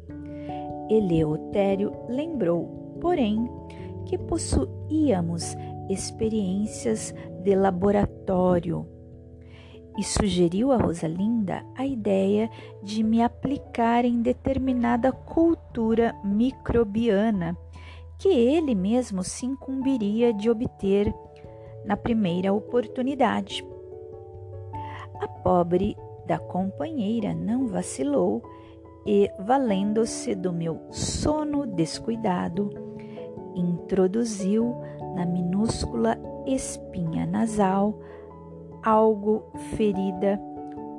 Eleutério 0.91 1.93
lembrou, 2.09 2.99
porém, 3.01 3.49
que 4.07 4.19
possuíamos 4.19 5.57
experiências 5.89 7.15
de 7.43 7.55
laboratório 7.55 8.87
e 9.99 10.03
sugeriu 10.03 10.73
a 10.73 10.77
Rosalinda 10.77 11.65
a 11.77 11.85
ideia 11.85 12.51
de 12.83 13.03
me 13.03 13.23
aplicar 13.23 14.05
em 14.05 14.23
determinada 14.23 15.13
cultura 15.13 16.15
microbiana 16.25 17.57
que 18.19 18.29
ele 18.29 18.75
mesmo 18.75 19.25
se 19.25 19.47
incumbiria 19.47 20.33
de 20.33 20.51
obter 20.51 21.13
na 21.85 21.97
primeira 21.97 22.53
oportunidade. 22.53 23.67
A 25.21 25.27
pobre 25.27 25.97
da 26.27 26.39
companheira 26.39 27.35
não 27.35 27.67
vacilou 27.67 28.43
e, 29.07 29.31
valendo-se 29.41 30.35
do 30.35 30.53
meu 30.53 30.81
sono 30.91 31.67
descuidado, 31.67 32.71
introduziu 33.55 34.77
na 35.15 35.25
minúscula 35.25 36.19
espinha 36.47 37.27
nasal 37.27 37.99
algo 38.83 39.45
ferida 39.77 40.41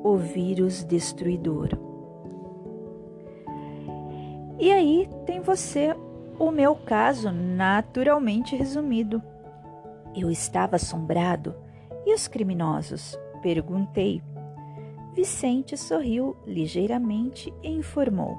o 0.03 0.15
vírus 0.17 0.83
destruidor. 0.83 1.69
E 4.59 4.71
aí 4.71 5.09
tem 5.25 5.41
você 5.41 5.95
o 6.37 6.51
meu 6.51 6.75
caso 6.75 7.31
naturalmente 7.31 8.55
resumido. 8.55 9.21
Eu 10.15 10.29
estava 10.29 10.75
assombrado. 10.75 11.55
E 12.05 12.13
os 12.13 12.27
criminosos? 12.27 13.17
Perguntei. 13.41 14.21
Vicente 15.13 15.77
sorriu 15.77 16.35
ligeiramente 16.45 17.53
e 17.61 17.69
informou. 17.69 18.37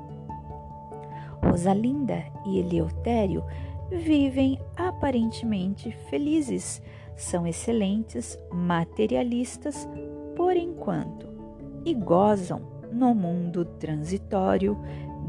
Rosalinda 1.45 2.25
e 2.47 2.59
Eleutério 2.59 3.45
vivem 3.91 4.59
aparentemente 4.77 5.93
felizes 6.09 6.81
são 7.17 7.47
excelentes 7.47 8.39
materialistas 8.51 9.89
por 10.37 10.57
enquanto 10.57 11.29
e 11.85 11.95
gozam 11.95 12.61
no 12.93 13.15
mundo 13.15 13.65
transitório 13.65 14.77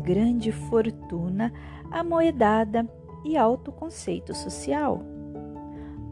grande 0.01 0.51
fortuna, 0.51 1.53
amoedada 1.89 2.87
e 3.23 3.37
alto 3.37 3.71
conceito 3.71 4.33
social. 4.33 5.01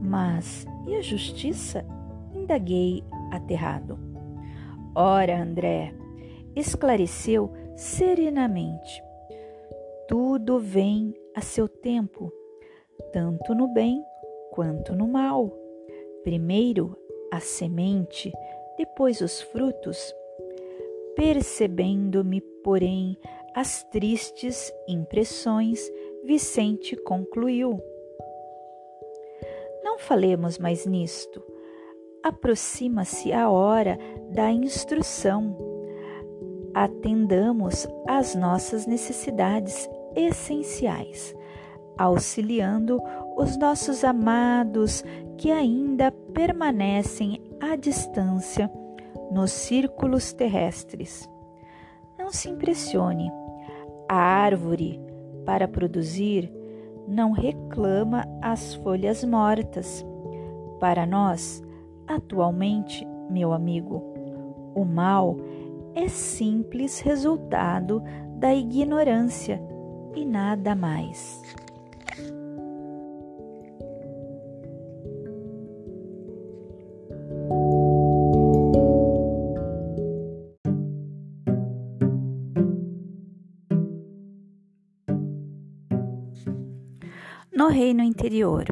Mas 0.01 0.65
e 0.87 0.95
a 0.95 1.01
justiça? 1.01 1.85
Indaguei 2.33 3.03
aterrado. 3.29 3.99
Ora, 4.95 5.41
André, 5.41 5.93
esclareceu 6.55 7.51
serenamente. 7.75 9.03
Tudo 10.07 10.59
vem 10.59 11.13
a 11.35 11.41
seu 11.41 11.67
tempo, 11.67 12.31
tanto 13.13 13.53
no 13.53 13.67
bem 13.73 14.03
quanto 14.51 14.95
no 14.95 15.07
mal. 15.07 15.60
Primeiro 16.23 16.95
a 17.31 17.39
semente, 17.39 18.31
depois 18.77 19.21
os 19.21 19.41
frutos. 19.41 20.13
Percebendo-me, 21.15 22.41
porém, 22.63 23.17
as 23.55 23.83
tristes 23.83 24.71
impressões, 24.87 25.91
Vicente 26.23 26.95
concluiu: 26.95 27.81
Não 29.83 29.97
falemos 29.97 30.57
mais 30.57 30.85
nisto. 30.85 31.43
Aproxima-se 32.23 33.33
a 33.33 33.49
hora 33.49 33.97
da 34.29 34.51
instrução. 34.51 35.57
Atendamos 36.73 37.87
às 38.07 38.35
nossas 38.35 38.85
necessidades 38.85 39.89
essenciais, 40.15 41.35
auxiliando 41.97 43.01
os 43.41 43.57
nossos 43.57 44.03
amados 44.03 45.03
que 45.35 45.49
ainda 45.49 46.11
permanecem 46.11 47.41
à 47.59 47.75
distância 47.75 48.71
nos 49.31 49.51
círculos 49.51 50.31
terrestres. 50.31 51.27
Não 52.19 52.31
se 52.31 52.49
impressione, 52.49 53.31
a 54.07 54.15
árvore, 54.15 55.01
para 55.43 55.67
produzir, 55.67 56.53
não 57.07 57.31
reclama 57.31 58.27
as 58.43 58.75
folhas 58.75 59.23
mortas. 59.23 60.05
Para 60.79 61.07
nós, 61.07 61.63
atualmente, 62.07 63.07
meu 63.27 63.53
amigo, 63.53 64.03
o 64.75 64.85
mal 64.85 65.35
é 65.95 66.07
simples 66.07 66.99
resultado 66.99 68.03
da 68.37 68.53
ignorância 68.53 69.59
e 70.15 70.23
nada 70.25 70.75
mais. 70.75 71.41
No 87.93 88.03
interior. 88.03 88.65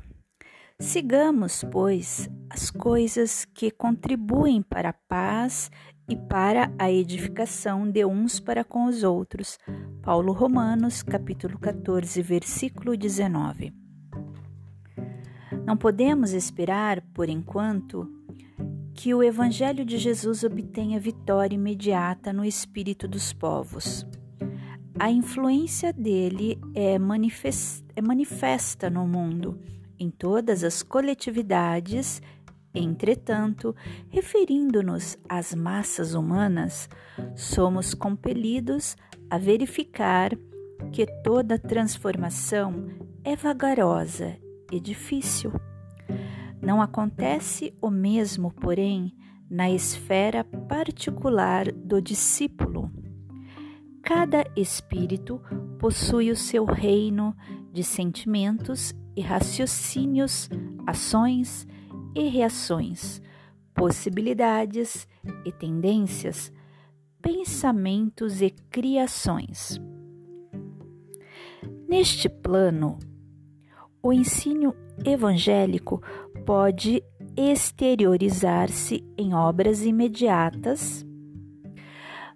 Sigamos, 0.79 1.65
pois, 1.71 2.29
as 2.49 2.71
coisas 2.71 3.43
que 3.43 3.69
contribuem 3.69 4.61
para 4.61 4.89
a 4.89 4.93
paz 4.93 5.69
e 6.07 6.15
para 6.15 6.71
a 6.79 6.89
edificação 6.89 7.89
de 7.89 8.05
uns 8.05 8.39
para 8.39 8.63
com 8.63 8.85
os 8.85 9.03
outros. 9.03 9.59
Paulo 10.01 10.31
Romanos, 10.31 11.03
capítulo 11.03 11.59
14, 11.59 12.21
versículo 12.21 12.95
19. 12.95 13.73
Não 15.65 15.77
podemos 15.77 16.31
esperar, 16.31 17.01
por 17.13 17.29
enquanto, 17.29 18.09
que 18.95 19.13
o 19.13 19.21
Evangelho 19.21 19.85
de 19.85 19.97
Jesus 19.97 20.43
obtenha 20.43 20.99
vitória 20.99 21.55
imediata 21.55 22.33
no 22.33 22.43
espírito 22.43 23.07
dos 23.07 23.31
povos. 23.33 24.05
A 24.97 25.11
influência 25.11 25.93
dele 25.93 26.59
é, 26.73 26.97
é 27.99 28.01
manifesta 28.01 28.89
no 28.89 29.05
mundo, 29.05 29.59
em 29.99 30.09
todas 30.09 30.63
as 30.63 30.81
coletividades. 30.81 32.21
Entretanto, 32.73 33.75
referindo-nos 34.09 35.17
às 35.27 35.53
massas 35.53 36.13
humanas, 36.13 36.87
somos 37.35 37.93
compelidos 37.93 38.95
a 39.29 39.37
verificar 39.37 40.31
que 40.93 41.05
toda 41.23 41.59
transformação 41.59 42.87
é 43.23 43.35
vagarosa 43.35 44.37
e 44.71 44.79
difícil. 44.79 45.51
Não 46.61 46.81
acontece 46.81 47.73
o 47.81 47.89
mesmo, 47.89 48.49
porém, 48.49 49.13
na 49.49 49.69
esfera 49.69 50.45
particular 50.69 51.69
do 51.71 52.01
discípulo. 52.01 52.89
Cada 54.01 54.45
espírito 54.55 55.41
possui 55.77 56.31
o 56.31 56.35
seu 56.35 56.65
reino 56.65 57.35
de 57.71 57.83
sentimentos 57.83 58.93
e 59.15 59.21
raciocínios, 59.21 60.49
ações 60.87 61.67
e 62.15 62.27
reações, 62.27 63.21
possibilidades 63.73 65.07
e 65.45 65.51
tendências, 65.51 66.51
pensamentos 67.21 68.41
e 68.41 68.49
criações. 68.69 69.79
Neste 71.87 72.29
plano, 72.29 72.99
o 74.01 74.13
ensino 74.13 74.75
evangélico 75.05 76.01
pode 76.45 77.03
exteriorizar-se 77.35 79.03
em 79.17 79.33
obras 79.33 79.83
imediatas. 79.83 81.05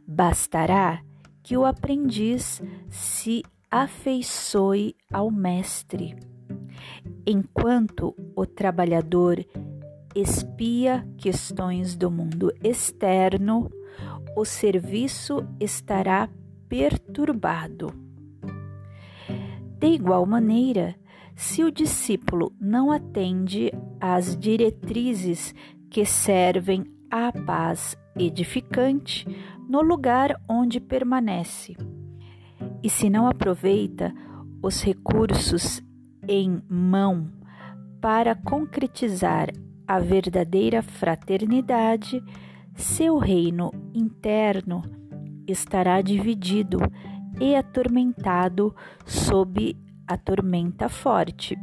Bastará 0.06 1.02
que 1.42 1.58
o 1.58 1.66
aprendiz 1.66 2.62
se 2.90 3.44
afeiçoe 3.74 4.96
ao 5.12 5.32
mestre, 5.32 6.16
enquanto 7.26 8.16
o 8.36 8.46
trabalhador 8.46 9.44
espia 10.16 11.04
questões 11.18 11.96
do 11.96 12.12
mundo 12.12 12.54
externo, 12.64 13.72
o 14.38 14.46
serviço 14.46 15.44
estará 15.60 16.30
perturbado. 16.70 17.92
De 19.80 19.88
igual 19.88 20.24
maneira, 20.28 20.96
se 21.36 21.64
o 21.64 21.72
discípulo 21.72 22.54
não 22.62 22.92
atende 22.92 23.72
às 24.00 24.38
diretrizes 24.38 25.52
que 25.90 26.06
servem 26.06 26.84
à 27.10 27.32
paz 27.32 27.98
edificante, 28.16 29.26
no 29.68 29.82
lugar 29.82 30.40
onde 30.48 30.80
permanece. 30.80 31.76
E 32.84 32.90
se 32.90 33.10
não 33.10 33.28
aproveita 33.28 34.14
os 34.62 34.84
recursos 34.84 35.82
em 36.28 36.62
mão 36.70 37.32
para 38.02 38.36
concretizar 38.36 39.50
a 39.88 40.00
verdadeira 40.00 40.82
fraternidade, 40.82 42.22
seu 42.76 43.18
reino 43.18 43.72
interno 43.94 44.82
estará 45.48 46.02
dividido 46.02 46.80
e 47.40 47.56
atormentado 47.56 48.76
sob 49.06 49.78
a 50.08 50.18
tormenta 50.18 50.90
forte. 50.90 51.58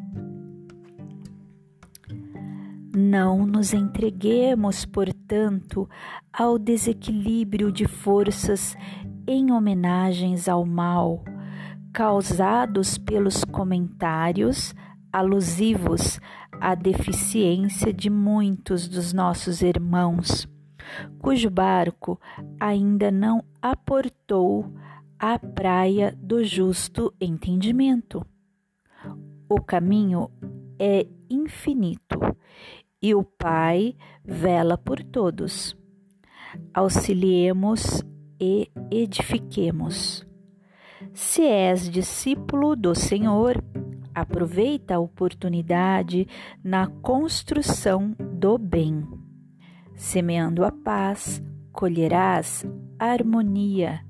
Não 2.97 3.47
nos 3.47 3.73
entreguemos, 3.73 4.85
portanto, 4.85 5.89
ao 6.33 6.59
desequilíbrio 6.59 7.71
de 7.71 7.87
forças 7.87 8.77
em 9.33 9.53
homenagens 9.53 10.49
ao 10.49 10.67
mal, 10.67 11.23
causados 11.93 12.99
pelos 12.99 13.45
comentários 13.45 14.75
alusivos 15.13 16.19
à 16.61 16.75
deficiência 16.75 17.93
de 17.93 18.11
muitos 18.11 18.89
dos 18.89 19.13
nossos 19.13 19.63
irmãos, 19.63 20.49
cujo 21.21 21.49
barco 21.49 22.21
ainda 22.59 23.13
não 23.13 23.45
aportou 23.63 24.75
à 25.17 25.39
praia 25.39 26.13
do 26.21 26.43
justo 26.43 27.15
entendimento. 27.21 28.27
O 29.49 29.61
caminho 29.61 30.29
é 30.77 31.07
infinito 31.31 32.19
e 33.01 33.15
o 33.15 33.23
Pai 33.23 33.95
vela 34.25 34.77
por 34.77 35.01
todos. 35.05 35.77
Auxiliemos 36.75 38.03
e 38.41 38.71
edifiquemos. 38.91 40.27
Se 41.13 41.43
és 41.43 41.89
discípulo 41.89 42.75
do 42.75 42.95
Senhor, 42.95 43.63
aproveita 44.15 44.95
a 44.95 44.99
oportunidade 44.99 46.27
na 46.63 46.87
construção 46.87 48.15
do 48.19 48.59
bem. 48.59 49.07
Semeando 49.95 50.65
a 50.65 50.73
paz, 50.73 51.43
colherás 51.73 52.65
harmonia, 52.99 54.01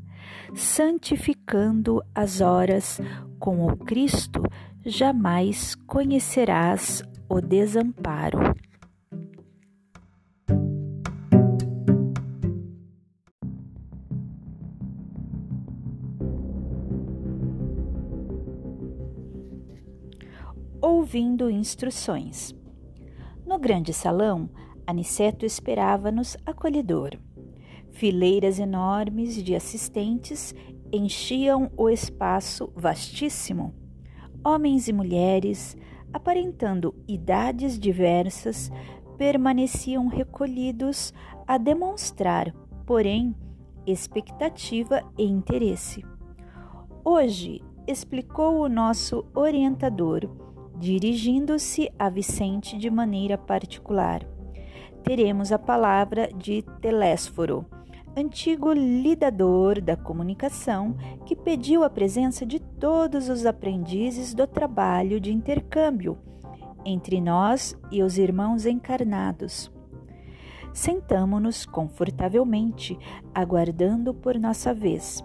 santificando 0.55 2.03
as 2.15 2.41
horas 2.41 3.01
com 3.39 3.67
o 3.67 3.77
Cristo, 3.77 4.43
jamais 4.85 5.75
conhecerás 5.87 7.03
o 7.29 7.41
desamparo. 7.41 8.55
Ouvindo 21.11 21.51
instruções. 21.51 22.55
No 23.45 23.59
grande 23.59 23.93
salão, 23.93 24.49
Aniceto 24.87 25.45
esperava-nos 25.45 26.37
acolhedor. 26.47 27.19
Fileiras 27.91 28.61
enormes 28.61 29.35
de 29.43 29.57
assistentes 29.57 30.55
enchiam 30.93 31.69
o 31.77 31.91
espaço 31.91 32.73
vastíssimo. 32.77 33.75
Homens 34.45 34.87
e 34.87 34.93
mulheres, 34.93 35.77
aparentando 36.13 36.95
idades 37.09 37.77
diversas, 37.77 38.71
permaneciam 39.19 40.07
recolhidos 40.07 41.13
a 41.45 41.59
demonstrar, 41.59 42.55
porém, 42.87 43.35
expectativa 43.85 45.03
e 45.19 45.25
interesse. 45.25 46.05
Hoje, 47.05 47.61
explicou 47.85 48.61
o 48.61 48.69
nosso 48.69 49.27
orientador, 49.35 50.50
dirigindo-se 50.81 51.93
a 51.99 52.09
Vicente 52.09 52.79
de 52.79 52.89
maneira 52.89 53.37
particular. 53.37 54.27
Teremos 55.05 55.53
a 55.53 55.59
palavra 55.59 56.31
de 56.35 56.63
Telésforo, 56.81 57.67
antigo 58.17 58.73
lidador 58.73 59.79
da 59.83 59.95
comunicação, 59.95 60.97
que 61.27 61.37
pediu 61.37 61.85
a 61.85 61.91
presença 61.91 62.47
de 62.47 62.59
todos 62.59 63.29
os 63.29 63.45
aprendizes 63.45 64.33
do 64.33 64.47
trabalho 64.47 65.21
de 65.21 65.31
intercâmbio 65.31 66.19
entre 66.83 67.21
nós 67.21 67.79
e 67.91 68.03
os 68.03 68.17
irmãos 68.17 68.65
encarnados. 68.65 69.71
Sentamo-nos 70.73 71.67
confortavelmente, 71.67 72.99
aguardando 73.35 74.15
por 74.15 74.39
nossa 74.39 74.73
vez. 74.73 75.23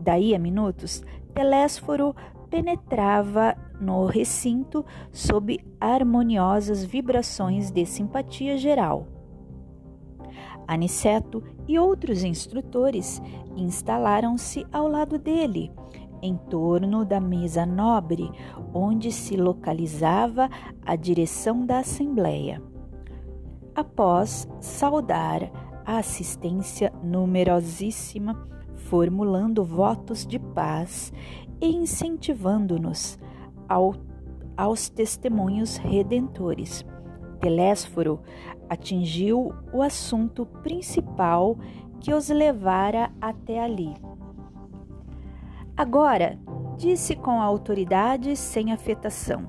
Daí 0.00 0.32
a 0.32 0.38
minutos, 0.38 1.02
Telésforo 1.34 2.14
penetrava 2.52 3.56
no 3.80 4.04
recinto 4.04 4.84
sob 5.10 5.58
harmoniosas 5.80 6.84
vibrações 6.84 7.70
de 7.70 7.86
simpatia 7.86 8.58
geral. 8.58 9.06
Aniceto 10.68 11.42
e 11.66 11.78
outros 11.78 12.22
instrutores 12.22 13.22
instalaram-se 13.56 14.66
ao 14.70 14.86
lado 14.86 15.18
dele, 15.18 15.72
em 16.20 16.36
torno 16.36 17.06
da 17.06 17.18
mesa 17.18 17.64
nobre, 17.64 18.30
onde 18.74 19.10
se 19.10 19.34
localizava 19.34 20.50
a 20.84 20.94
direção 20.94 21.64
da 21.64 21.78
Assembleia. 21.78 22.62
Após 23.74 24.46
saudar 24.60 25.50
a 25.86 25.96
assistência 25.96 26.92
numerosíssima, 27.02 28.46
formulando 28.92 29.64
votos 29.64 30.26
de 30.26 30.38
paz 30.38 31.10
e 31.62 31.76
incentivando-nos 31.76 33.16
ao, 33.68 33.94
aos 34.56 34.88
testemunhos 34.88 35.76
redentores. 35.76 36.84
Telésforo 37.40 38.20
atingiu 38.68 39.54
o 39.72 39.80
assunto 39.80 40.44
principal 40.44 41.56
que 42.00 42.12
os 42.12 42.28
levara 42.28 43.12
até 43.20 43.62
ali. 43.62 43.94
Agora, 45.76 46.36
disse 46.76 47.14
com 47.14 47.40
autoridade 47.40 48.36
sem 48.36 48.72
afetação, 48.72 49.46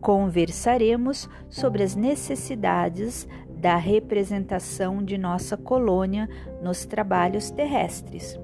conversaremos 0.00 1.28
sobre 1.48 1.84
as 1.84 1.94
necessidades 1.94 3.28
da 3.48 3.76
representação 3.76 5.02
de 5.02 5.16
nossa 5.16 5.56
colônia 5.56 6.28
nos 6.60 6.84
trabalhos 6.84 7.50
terrestres. 7.50 8.38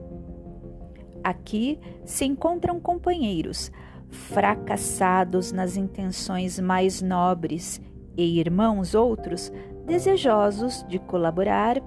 Aqui 1.23 1.79
se 2.05 2.25
encontram 2.25 2.81
companheiros 2.81 3.71
fracassados 4.11 5.53
nas 5.53 5.77
intenções 5.77 6.59
mais 6.59 7.01
nobres 7.01 7.81
e 8.17 8.41
irmãos 8.41 8.95
outros 8.95 9.53
desejosos 9.87 10.85
de 10.89 10.99
colaborar 10.99 11.81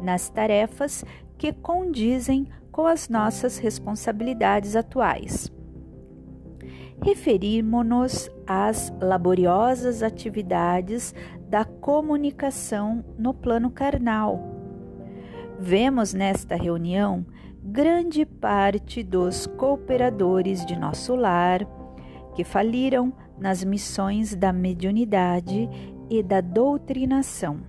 nas 0.00 0.28
tarefas 0.28 1.04
que 1.36 1.52
condizem 1.52 2.48
com 2.72 2.86
as 2.86 3.08
nossas 3.08 3.58
responsabilidades 3.58 4.76
atuais. 4.76 5.52
Referimos-nos 7.02 8.30
às 8.46 8.92
laboriosas 9.00 10.02
atividades 10.02 11.14
da 11.48 11.64
comunicação 11.64 13.04
no 13.16 13.32
plano 13.32 13.70
carnal. 13.70 14.40
Vemos 15.60 16.12
nesta 16.12 16.56
reunião 16.56 17.24
grande 17.70 18.24
parte 18.24 19.02
dos 19.02 19.46
cooperadores 19.46 20.64
de 20.64 20.74
nosso 20.74 21.14
lar 21.14 21.66
que 22.34 22.42
faliram 22.42 23.12
nas 23.38 23.62
missões 23.62 24.34
da 24.34 24.54
mediunidade 24.54 25.68
e 26.08 26.22
da 26.22 26.40
doutrinação, 26.40 27.60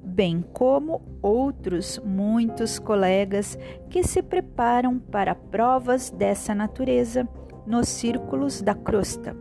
bem 0.00 0.44
como 0.52 1.02
outros 1.20 1.98
muitos 2.04 2.78
colegas 2.78 3.58
que 3.88 4.04
se 4.04 4.22
preparam 4.22 4.96
para 5.00 5.34
provas 5.34 6.10
dessa 6.10 6.54
natureza 6.54 7.28
nos 7.66 7.88
círculos 7.88 8.62
da 8.62 8.76
crosta. 8.76 9.36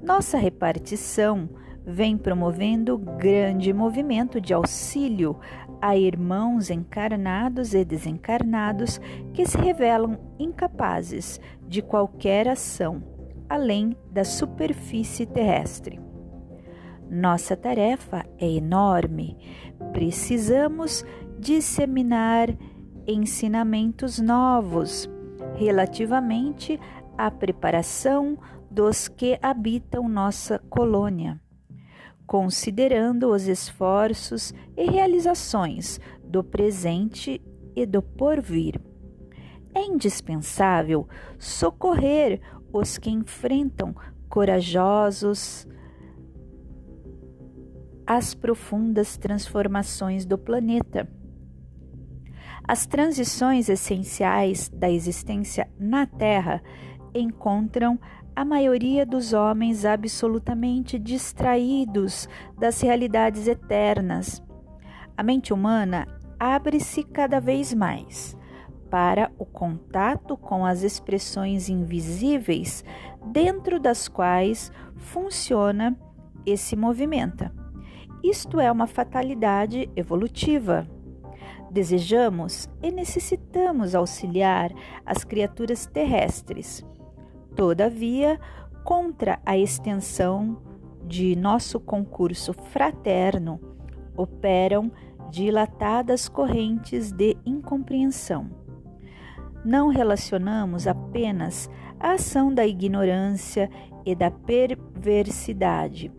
Nossa 0.00 0.38
repartição 0.38 1.48
vem 1.84 2.16
promovendo 2.16 2.96
grande 2.96 3.72
movimento 3.72 4.40
de 4.40 4.54
auxílio 4.54 5.36
a 5.84 5.94
irmãos 5.98 6.70
encarnados 6.70 7.74
e 7.74 7.84
desencarnados 7.84 8.98
que 9.34 9.44
se 9.44 9.58
revelam 9.58 10.18
incapazes 10.38 11.38
de 11.68 11.82
qualquer 11.82 12.48
ação 12.48 13.02
além 13.50 13.94
da 14.10 14.24
superfície 14.24 15.26
terrestre. 15.26 16.00
Nossa 17.10 17.54
tarefa 17.54 18.24
é 18.38 18.50
enorme. 18.50 19.36
Precisamos 19.92 21.04
disseminar 21.38 22.48
ensinamentos 23.06 24.18
novos 24.18 25.06
relativamente 25.54 26.80
à 27.18 27.30
preparação 27.30 28.38
dos 28.70 29.06
que 29.06 29.38
habitam 29.42 30.08
nossa 30.08 30.58
colônia 30.70 31.43
considerando 32.26 33.30
os 33.30 33.46
esforços 33.46 34.52
e 34.76 34.90
realizações 34.90 36.00
do 36.22 36.42
presente 36.42 37.40
e 37.76 37.86
do 37.86 38.02
porvir. 38.02 38.80
É 39.74 39.84
indispensável 39.84 41.08
socorrer 41.38 42.40
os 42.72 42.98
que 42.98 43.10
enfrentam 43.10 43.94
corajosos 44.28 45.66
as 48.06 48.34
profundas 48.34 49.16
transformações 49.16 50.24
do 50.24 50.36
planeta. 50.36 51.08
As 52.66 52.86
transições 52.86 53.68
essenciais 53.68 54.68
da 54.68 54.90
existência 54.90 55.68
na 55.78 56.06
Terra 56.06 56.62
encontram 57.14 57.98
a 58.36 58.44
maioria 58.44 59.06
dos 59.06 59.32
homens 59.32 59.84
absolutamente 59.84 60.98
distraídos 60.98 62.28
das 62.58 62.80
realidades 62.80 63.46
eternas. 63.46 64.42
A 65.16 65.22
mente 65.22 65.52
humana 65.52 66.08
abre-se 66.38 67.04
cada 67.04 67.40
vez 67.40 67.72
mais 67.72 68.36
para 68.90 69.30
o 69.38 69.44
contato 69.44 70.36
com 70.36 70.66
as 70.66 70.82
expressões 70.82 71.68
invisíveis 71.68 72.84
dentro 73.26 73.78
das 73.78 74.08
quais 74.08 74.72
funciona 74.96 75.96
esse 76.44 76.74
movimento. 76.74 77.48
Isto 78.22 78.58
é 78.58 78.70
uma 78.70 78.86
fatalidade 78.86 79.88
evolutiva. 79.94 80.88
Desejamos 81.70 82.68
e 82.82 82.90
necessitamos 82.90 83.94
auxiliar 83.94 84.72
as 85.04 85.24
criaturas 85.24 85.86
terrestres. 85.86 86.84
Todavia, 87.54 88.40
contra 88.82 89.40
a 89.44 89.56
extensão 89.56 90.60
de 91.06 91.36
nosso 91.36 91.78
concurso 91.78 92.52
fraterno, 92.52 93.60
operam 94.16 94.90
dilatadas 95.30 96.28
correntes 96.28 97.10
de 97.12 97.36
incompreensão 97.44 98.64
não 99.64 99.88
relacionamos 99.88 100.86
apenas 100.86 101.70
a 101.98 102.12
ação 102.12 102.52
da 102.52 102.66
ignorância 102.66 103.70
e 104.04 104.14
da 104.14 104.30
perversidade. 104.30 106.12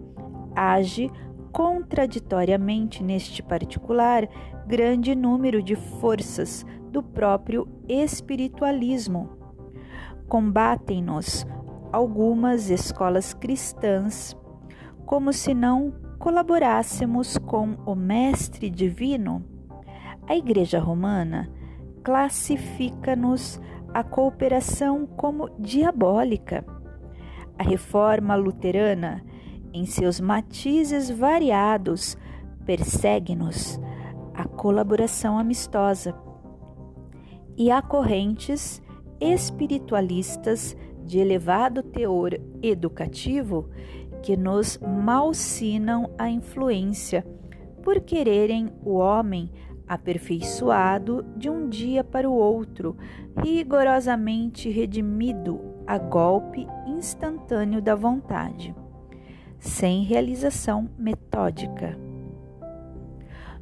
Age 0.56 1.12
contraditoriamente 1.52 3.04
neste 3.04 3.44
particular 3.44 4.28
grande 4.66 5.14
número 5.14 5.62
de 5.62 5.76
forças 5.76 6.66
do 6.90 7.04
próprio 7.04 7.68
espiritualismo. 7.88 9.30
Combatem-nos 10.28 11.46
algumas 11.92 12.70
escolas 12.70 13.34
cristãs 13.34 14.36
como 15.06 15.32
se 15.32 15.54
não 15.54 15.94
colaborássemos 16.18 17.38
com 17.38 17.76
o 17.86 17.96
Mestre 17.96 18.70
Divino. 18.70 19.44
A 20.28 20.36
Igreja 20.36 20.80
Romana 20.80 21.50
classifica-nos 22.04 23.62
a 23.94 24.04
cooperação 24.04 25.06
como 25.06 25.50
diabólica. 25.60 26.66
A 27.58 27.64
reforma 27.64 28.36
luterana, 28.36 29.24
em 29.72 29.86
seus 29.86 30.20
matizes 30.20 31.10
variados, 31.10 32.18
persegue-nos 32.66 33.80
a 34.34 34.46
colaboração 34.46 35.38
amistosa. 35.40 36.14
E 37.56 37.72
há 37.72 37.82
correntes 37.82 38.82
espiritualistas 39.20 40.76
de 41.04 41.20
elevado 41.20 41.84
teor 41.84 42.40
educativo 42.62 43.70
que 44.22 44.36
nos 44.36 44.80
malsinam 44.80 46.10
a 46.18 46.30
influência 46.30 47.26
por 47.84 48.02
quererem 48.02 48.72
o 48.84 48.96
homem 48.96 49.52
aperfeiçoado 49.88 51.24
de 51.38 51.50
um 51.50 51.70
dia 51.70 52.04
para 52.04 52.28
o 52.28 52.34
outro, 52.34 52.98
rigorosamente 53.38 54.70
redimido 54.70 55.62
a 55.86 56.00
golpe 56.00 56.68
instantâneo 56.88 57.82
da 57.82 57.94
vontade, 57.94 58.76
sem 59.60 60.04
realização 60.04 60.90
metódica. 60.98 62.05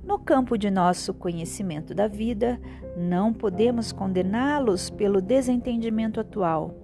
No 0.03 0.19
campo 0.19 0.57
de 0.57 0.69
nosso 0.69 1.13
conhecimento 1.13 1.95
da 1.95 2.07
vida, 2.07 2.59
não 2.97 3.33
podemos 3.33 3.93
condená-los 3.93 4.89
pelo 4.89 5.21
desentendimento 5.21 6.19
atual. 6.19 6.75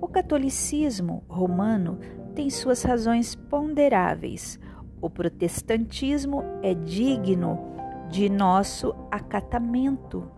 O 0.00 0.08
catolicismo 0.08 1.22
romano 1.28 2.00
tem 2.34 2.50
suas 2.50 2.82
razões 2.82 3.36
ponderáveis. 3.36 4.58
O 5.00 5.08
protestantismo 5.08 6.42
é 6.62 6.74
digno 6.74 7.58
de 8.10 8.28
nosso 8.28 8.92
acatamento. 9.08 10.28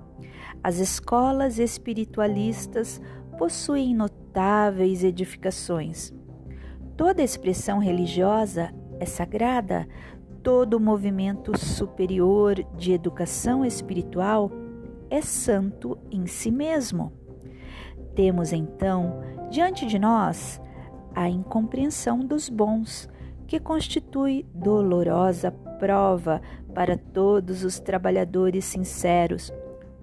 As 0.63 0.77
escolas 0.77 1.59
espiritualistas 1.59 3.01
possuem 3.39 3.95
notáveis 3.95 5.03
edificações. 5.03 6.13
Toda 6.97 7.23
expressão 7.23 7.79
religiosa 7.79 8.73
é 9.01 9.07
sagrada, 9.07 9.89
todo 10.45 10.79
movimento 10.79 11.59
superior 11.59 12.63
de 12.77 12.93
educação 12.93 13.65
espiritual 13.65 14.53
é 15.09 15.23
santo 15.23 15.97
em 16.11 16.27
si 16.27 16.51
mesmo. 16.51 17.15
Temos 18.15 18.53
então 18.53 19.23
diante 19.51 19.87
de 19.87 19.99
nós 19.99 20.61
a 21.15 21.31
incompreensão 21.31 22.19
dos 22.19 22.51
bons, 22.51 23.09
que 23.47 23.59
constitui 23.59 24.45
dolorosa 24.55 25.51
prova 25.51 26.43
para 26.75 26.99
todos 26.99 27.65
os 27.65 27.81
trabalhadores 27.81 28.67
sinceros, 28.67 29.51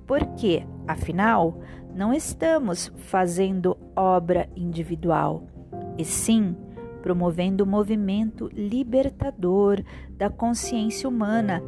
porque, 0.07 0.65
afinal, 0.87 1.59
não 1.93 2.11
estamos 2.11 2.91
fazendo 2.97 3.77
obra 3.95 4.49
individual, 4.55 5.43
e 5.97 6.05
sim 6.05 6.55
promovendo 7.01 7.63
o 7.63 7.67
movimento 7.67 8.49
libertador 8.53 9.83
da 10.11 10.29
consciência 10.29 11.09
humana 11.09 11.63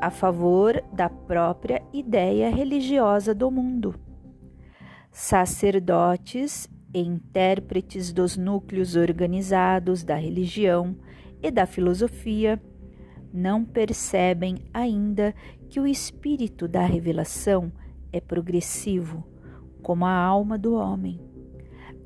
a 0.00 0.10
favor 0.10 0.82
da 0.92 1.08
própria 1.08 1.82
ideia 1.92 2.50
religiosa 2.50 3.34
do 3.34 3.50
mundo. 3.50 3.94
Sacerdotes 5.10 6.68
e 6.94 7.00
intérpretes 7.00 8.12
dos 8.12 8.36
núcleos 8.36 8.96
organizados 8.96 10.04
da 10.04 10.14
religião 10.14 10.96
e 11.42 11.50
da 11.50 11.66
filosofia 11.66 12.60
não 13.32 13.64
percebem 13.64 14.56
ainda 14.72 15.34
que 15.68 15.80
o 15.80 15.86
espírito 15.86 16.66
da 16.66 16.84
revelação 16.84 17.70
é 18.12 18.20
progressivo, 18.20 19.26
como 19.82 20.06
a 20.06 20.14
alma 20.14 20.56
do 20.56 20.74
homem. 20.74 21.20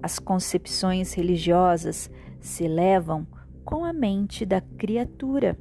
As 0.03 0.19
concepções 0.19 1.13
religiosas 1.13 2.11
se 2.43 2.65
elevam 2.65 3.27
com 3.65 3.85
a 3.85 3.93
mente 3.93 4.45
da 4.45 4.61
criatura. 4.61 5.59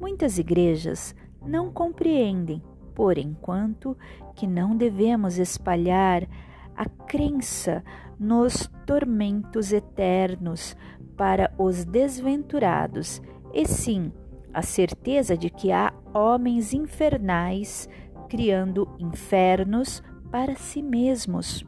Muitas 0.00 0.38
igrejas 0.38 1.14
não 1.44 1.70
compreendem, 1.70 2.62
por 2.94 3.18
enquanto, 3.18 3.96
que 4.34 4.46
não 4.46 4.76
devemos 4.76 5.38
espalhar 5.38 6.26
a 6.74 6.86
crença 6.86 7.84
nos 8.18 8.70
tormentos 8.86 9.72
eternos 9.72 10.76
para 11.16 11.52
os 11.58 11.84
desventurados, 11.84 13.20
e 13.52 13.66
sim 13.66 14.12
a 14.54 14.62
certeza 14.62 15.36
de 15.36 15.50
que 15.50 15.72
há 15.72 15.92
homens 16.14 16.72
infernais 16.72 17.88
criando 18.28 18.88
infernos 18.98 20.02
para 20.30 20.54
si 20.54 20.82
mesmos. 20.82 21.64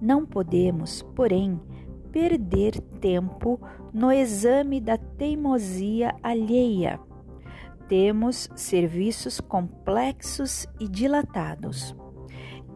Não 0.00 0.26
podemos, 0.26 1.02
porém, 1.14 1.60
perder 2.12 2.78
tempo 3.00 3.58
no 3.92 4.12
exame 4.12 4.80
da 4.80 4.96
teimosia 4.96 6.14
alheia. 6.22 7.00
Temos 7.88 8.48
serviços 8.54 9.40
complexos 9.40 10.66
e 10.78 10.86
dilatados. 10.86 11.96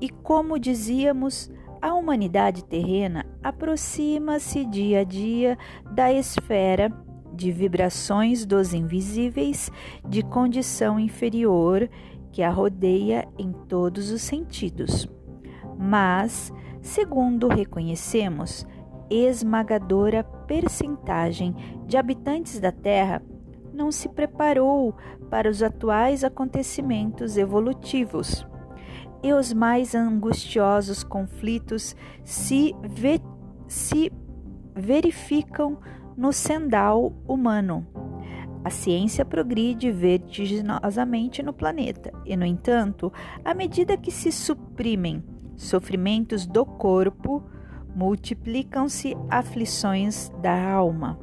E 0.00 0.08
como 0.08 0.58
dizíamos, 0.58 1.50
a 1.80 1.94
humanidade 1.94 2.64
terrena 2.64 3.24
aproxima-se 3.42 4.64
dia 4.64 5.00
a 5.00 5.04
dia 5.04 5.58
da 5.92 6.12
esfera 6.12 6.90
de 7.32 7.52
vibrações 7.52 8.44
dos 8.46 8.72
invisíveis 8.72 9.70
de 10.08 10.22
condição 10.22 10.98
inferior 10.98 11.88
que 12.32 12.42
a 12.42 12.50
rodeia 12.50 13.28
em 13.38 13.52
todos 13.52 14.10
os 14.10 14.22
sentidos. 14.22 15.08
Mas, 15.78 16.52
segundo 16.80 17.48
reconhecemos, 17.48 18.66
esmagadora 19.10 20.24
percentagem 20.46 21.54
de 21.86 21.96
habitantes 21.96 22.60
da 22.60 22.72
Terra 22.72 23.22
não 23.72 23.92
se 23.92 24.08
preparou 24.08 24.94
para 25.30 25.50
os 25.50 25.62
atuais 25.62 26.24
acontecimentos 26.24 27.36
evolutivos. 27.36 28.46
E 29.22 29.32
os 29.32 29.52
mais 29.52 29.94
angustiosos 29.94 31.02
conflitos 31.02 31.94
se, 32.24 32.74
ve 32.82 33.20
se 33.66 34.12
verificam 34.74 35.78
no 36.16 36.32
sendal 36.32 37.12
humano. 37.26 37.86
A 38.64 38.70
ciência 38.70 39.24
progride 39.24 39.92
vertiginosamente 39.92 41.42
no 41.42 41.52
planeta, 41.52 42.12
e, 42.24 42.36
no 42.36 42.44
entanto, 42.44 43.12
à 43.44 43.54
medida 43.54 43.96
que 43.96 44.10
se 44.10 44.32
suprimem 44.32 45.22
sofrimentos 45.56 46.46
do 46.46 46.66
corpo, 46.66 47.44
multiplicam-se 47.96 49.16
aflições 49.30 50.30
da 50.42 50.70
alma. 50.70 51.18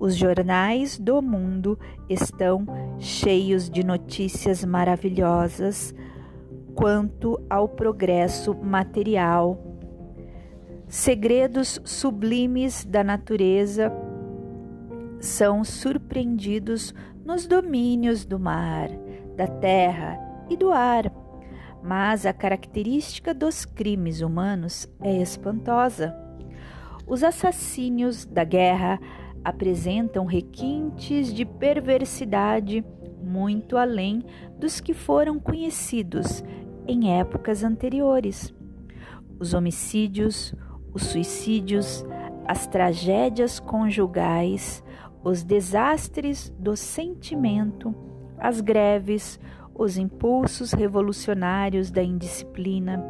Os 0.00 0.16
jornais 0.16 0.98
do 0.98 1.22
mundo 1.22 1.78
estão 2.08 2.66
cheios 2.98 3.70
de 3.70 3.84
notícias 3.84 4.64
maravilhosas 4.64 5.94
quanto 6.74 7.40
ao 7.48 7.68
progresso 7.68 8.52
material, 8.54 9.56
segredos 10.88 11.80
sublimes 11.84 12.84
da 12.84 13.04
natureza 13.04 13.92
são 15.20 15.62
surpreendidos 15.62 16.92
nos 17.24 17.46
domínios 17.46 18.24
do 18.24 18.38
mar, 18.38 18.88
da 19.36 19.46
terra 19.46 20.18
e 20.50 20.56
do 20.56 20.72
ar. 20.72 21.23
Mas 21.84 22.24
a 22.24 22.32
característica 22.32 23.34
dos 23.34 23.66
crimes 23.66 24.22
humanos 24.22 24.88
é 25.02 25.20
espantosa. 25.20 26.16
Os 27.06 27.22
assassínios 27.22 28.24
da 28.24 28.42
guerra 28.42 28.98
apresentam 29.44 30.24
requintes 30.24 31.32
de 31.34 31.44
perversidade 31.44 32.82
muito 33.22 33.76
além 33.76 34.24
dos 34.58 34.80
que 34.80 34.94
foram 34.94 35.38
conhecidos 35.38 36.42
em 36.86 37.18
épocas 37.18 37.62
anteriores. 37.62 38.54
Os 39.38 39.52
homicídios, 39.52 40.54
os 40.94 41.02
suicídios, 41.02 42.02
as 42.46 42.66
tragédias 42.66 43.60
conjugais, 43.60 44.82
os 45.22 45.42
desastres 45.42 46.48
do 46.58 46.74
sentimento, 46.76 47.94
as 48.38 48.62
greves, 48.62 49.38
os 49.74 49.96
impulsos 49.96 50.72
revolucionários 50.72 51.90
da 51.90 52.02
indisciplina, 52.02 53.04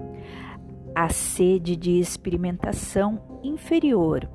a 0.95 1.09
sede 1.09 1.77
de 1.77 1.99
experimentação 1.99 3.21
inferior, 3.43 4.29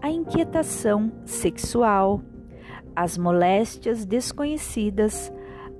a 0.00 0.10
inquietação 0.10 1.12
sexual, 1.24 2.22
as 2.94 3.18
moléstias 3.18 4.04
desconhecidas, 4.04 5.32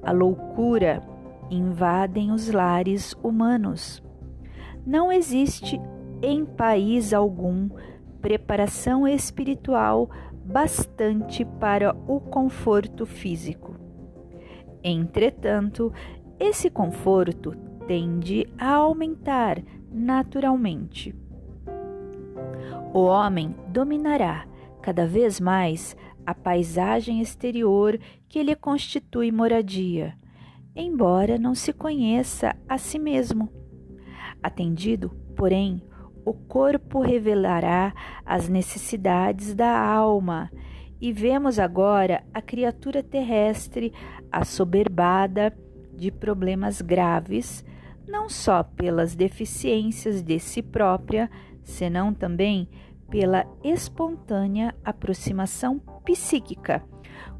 a 0.02 0.12
loucura 0.12 1.02
invadem 1.50 2.32
os 2.32 2.50
lares 2.50 3.14
humanos. 3.22 4.02
Não 4.86 5.12
existe 5.12 5.80
em 6.22 6.44
país 6.44 7.12
algum 7.12 7.68
preparação 8.20 9.06
espiritual 9.08 10.10
bastante 10.44 11.44
para 11.44 11.94
o 12.06 12.20
conforto 12.20 13.06
físico. 13.06 13.79
Entretanto, 14.82 15.92
esse 16.38 16.70
conforto 16.70 17.54
tende 17.86 18.46
a 18.58 18.74
aumentar 18.74 19.62
naturalmente. 19.90 21.14
O 22.94 23.00
homem 23.00 23.54
dominará 23.68 24.46
cada 24.80 25.06
vez 25.06 25.38
mais 25.38 25.96
a 26.24 26.34
paisagem 26.34 27.20
exterior 27.20 27.98
que 28.28 28.42
lhe 28.42 28.54
constitui 28.54 29.30
moradia, 29.30 30.14
embora 30.74 31.38
não 31.38 31.54
se 31.54 31.72
conheça 31.72 32.56
a 32.68 32.78
si 32.78 32.98
mesmo. 32.98 33.48
Atendido, 34.42 35.10
porém, 35.36 35.82
o 36.24 36.32
corpo 36.32 37.00
revelará 37.00 37.92
as 38.24 38.48
necessidades 38.48 39.54
da 39.54 39.78
alma, 39.78 40.50
e 41.00 41.12
vemos 41.12 41.58
agora 41.58 42.22
a 42.34 42.42
criatura 42.42 43.02
terrestre 43.02 43.92
assoberbada 44.30 45.56
de 45.94 46.10
problemas 46.10 46.80
graves, 46.80 47.64
não 48.06 48.28
só 48.28 48.62
pelas 48.62 49.14
deficiências 49.14 50.22
de 50.22 50.38
si 50.38 50.62
própria, 50.62 51.30
senão 51.62 52.12
também 52.12 52.68
pela 53.08 53.44
espontânea 53.64 54.74
aproximação 54.84 55.80
psíquica 56.04 56.82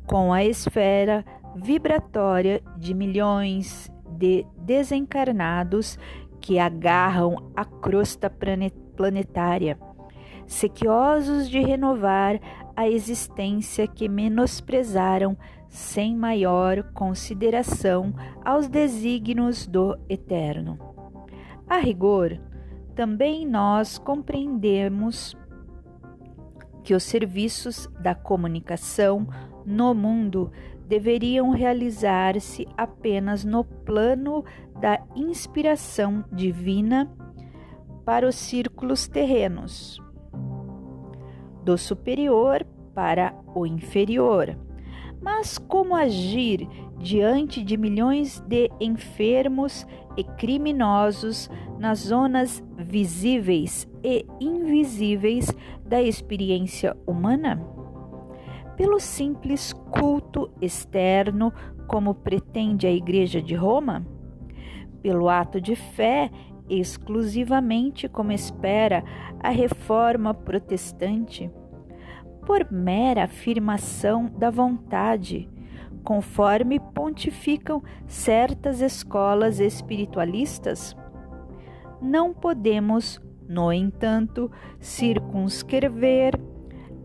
com 0.06 0.32
a 0.32 0.44
esfera 0.44 1.24
vibratória 1.54 2.62
de 2.76 2.94
milhões 2.94 3.90
de 4.18 4.44
desencarnados 4.58 5.98
que 6.40 6.58
agarram 6.58 7.50
a 7.54 7.64
crosta 7.64 8.32
planetária, 8.96 9.78
sequiosos 10.46 11.48
de 11.48 11.60
renovar 11.60 12.40
a 12.76 12.88
existência 12.88 13.86
que 13.86 14.08
menosprezaram 14.08 15.36
sem 15.68 16.16
maior 16.16 16.82
consideração 16.92 18.12
aos 18.44 18.68
desígnios 18.68 19.66
do 19.66 19.98
Eterno. 20.08 20.78
A 21.68 21.78
rigor, 21.78 22.40
também 22.94 23.46
nós 23.46 23.98
compreendemos 23.98 25.36
que 26.82 26.94
os 26.94 27.04
serviços 27.04 27.88
da 28.00 28.14
comunicação 28.14 29.26
no 29.64 29.94
mundo 29.94 30.50
deveriam 30.88 31.50
realizar-se 31.50 32.66
apenas 32.76 33.44
no 33.44 33.62
plano 33.62 34.44
da 34.80 35.00
inspiração 35.14 36.24
divina 36.32 37.08
para 38.04 38.26
os 38.26 38.34
círculos 38.34 39.06
terrenos, 39.06 40.02
do 41.64 41.76
superior 41.76 42.66
para 42.94 43.34
o 43.54 43.66
inferior. 43.66 44.56
Mas 45.20 45.58
como 45.58 45.94
agir 45.94 46.66
diante 46.98 47.62
de 47.62 47.76
milhões 47.76 48.40
de 48.40 48.70
enfermos 48.80 49.86
e 50.16 50.24
criminosos 50.24 51.50
nas 51.78 52.00
zonas 52.00 52.62
visíveis 52.76 53.88
e 54.02 54.26
invisíveis 54.40 55.54
da 55.84 56.02
experiência 56.02 56.96
humana? 57.06 57.80
pelo 58.80 58.98
simples 58.98 59.74
culto 59.90 60.50
externo, 60.58 61.52
como 61.86 62.14
pretende 62.14 62.86
a 62.86 62.90
Igreja 62.90 63.42
de 63.42 63.54
Roma? 63.54 64.06
Pelo 65.02 65.28
ato 65.28 65.60
de 65.60 65.76
fé, 65.76 66.30
exclusivamente 66.70 68.08
como 68.08 68.32
espera 68.32 69.04
a 69.40 69.50
reforma 69.50 70.32
protestante? 70.32 71.50
Por 72.46 72.70
mera 72.70 73.24
afirmação 73.24 74.26
da 74.26 74.50
vontade, 74.50 75.48
conforme 76.02 76.80
pontificam 76.80 77.82
certas 78.06 78.80
escolas 78.80 79.60
espiritualistas? 79.60 80.96
Não 82.00 82.32
podemos, 82.32 83.20
no 83.48 83.72
entanto, 83.72 84.50
circunscrever 84.78 86.34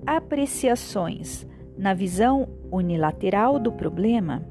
apreciações 0.06 1.46
na 1.78 1.94
visão 1.94 2.48
unilateral 2.72 3.60
do 3.60 3.72
problema, 3.72 4.44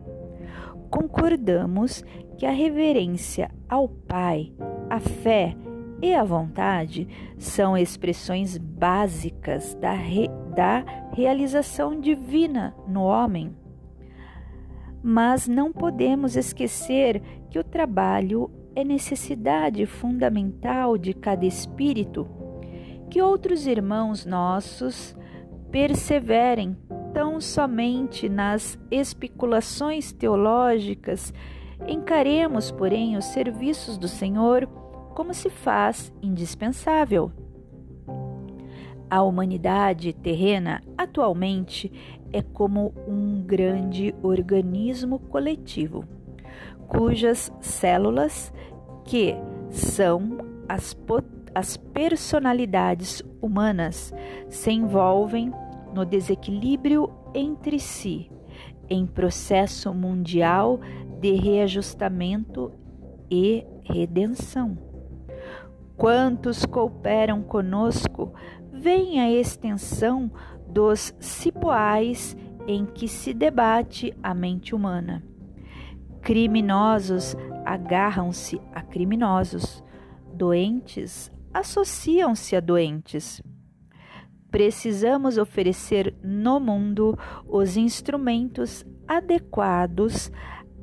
concordamos 0.90 2.04
que 2.36 2.46
a 2.46 2.50
reverência 2.50 3.50
ao 3.68 3.88
Pai, 3.88 4.52
a 4.90 5.00
fé 5.00 5.56
e 6.02 6.14
a 6.14 6.22
vontade 6.22 7.08
são 7.38 7.76
expressões 7.76 8.58
básicas 8.58 9.74
da, 9.74 9.92
re, 9.92 10.28
da 10.54 10.84
realização 11.12 11.98
divina 11.98 12.74
no 12.86 13.02
homem. 13.02 13.56
Mas 15.02 15.46
não 15.46 15.72
podemos 15.72 16.36
esquecer 16.36 17.22
que 17.50 17.58
o 17.58 17.64
trabalho 17.64 18.50
é 18.74 18.82
necessidade 18.82 19.86
fundamental 19.86 20.98
de 20.98 21.14
cada 21.14 21.46
espírito, 21.46 22.28
que 23.08 23.22
outros 23.22 23.66
irmãos 23.66 24.26
nossos 24.26 25.16
perseverem 25.70 26.76
tão 27.12 27.40
somente 27.40 28.28
nas 28.28 28.78
especulações 28.90 30.12
teológicas, 30.12 31.32
encaremos, 31.86 32.70
porém, 32.70 33.16
os 33.16 33.24
serviços 33.26 33.96
do 33.98 34.08
Senhor 34.08 34.66
como 35.14 35.32
se 35.32 35.48
faz 35.48 36.12
indispensável. 36.20 37.30
A 39.08 39.22
humanidade 39.22 40.12
terrena 40.12 40.82
atualmente 40.98 41.92
é 42.32 42.42
como 42.42 42.92
um 43.06 43.42
grande 43.42 44.14
organismo 44.22 45.20
coletivo, 45.20 46.04
cujas 46.88 47.52
células, 47.60 48.52
que 49.04 49.36
são 49.70 50.38
as, 50.68 50.96
as 51.54 51.76
personalidades 51.76 53.22
humanas, 53.40 54.12
se 54.48 54.72
envolvem 54.72 55.52
no 55.94 56.04
desequilíbrio 56.04 57.08
entre 57.32 57.78
si, 57.78 58.30
em 58.88 59.06
processo 59.06 59.94
mundial 59.94 60.80
de 61.20 61.32
reajustamento 61.32 62.72
e 63.30 63.66
redenção. 63.82 64.78
Quantos 65.96 66.66
cooperam 66.66 67.42
conosco 67.42 68.32
veem 68.72 69.20
a 69.20 69.30
extensão 69.30 70.30
dos 70.68 71.14
cipoais 71.20 72.36
em 72.66 72.84
que 72.84 73.06
se 73.06 73.32
debate 73.32 74.16
a 74.22 74.34
mente 74.34 74.74
humana. 74.74 75.22
Criminosos 76.20 77.36
agarram-se 77.64 78.60
a 78.72 78.82
criminosos, 78.82 79.84
doentes 80.32 81.30
associam-se 81.54 82.56
a 82.56 82.60
doentes. 82.60 83.40
Precisamos 84.50 85.38
oferecer 85.38 86.14
no 86.22 86.58
mundo 86.58 87.16
os 87.46 87.76
instrumentos 87.76 88.84
adequados 89.06 90.32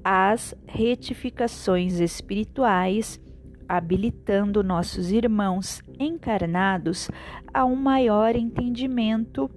às 0.04 0.56
retificações 0.68 2.00
espirituais, 2.00 3.20
habilitando 3.68 4.64
nossos 4.64 5.12
irmãos 5.12 5.82
encarnados 6.00 7.10
a 7.54 7.66
um 7.66 7.76
maior 7.76 8.36
entendimento 8.36 9.50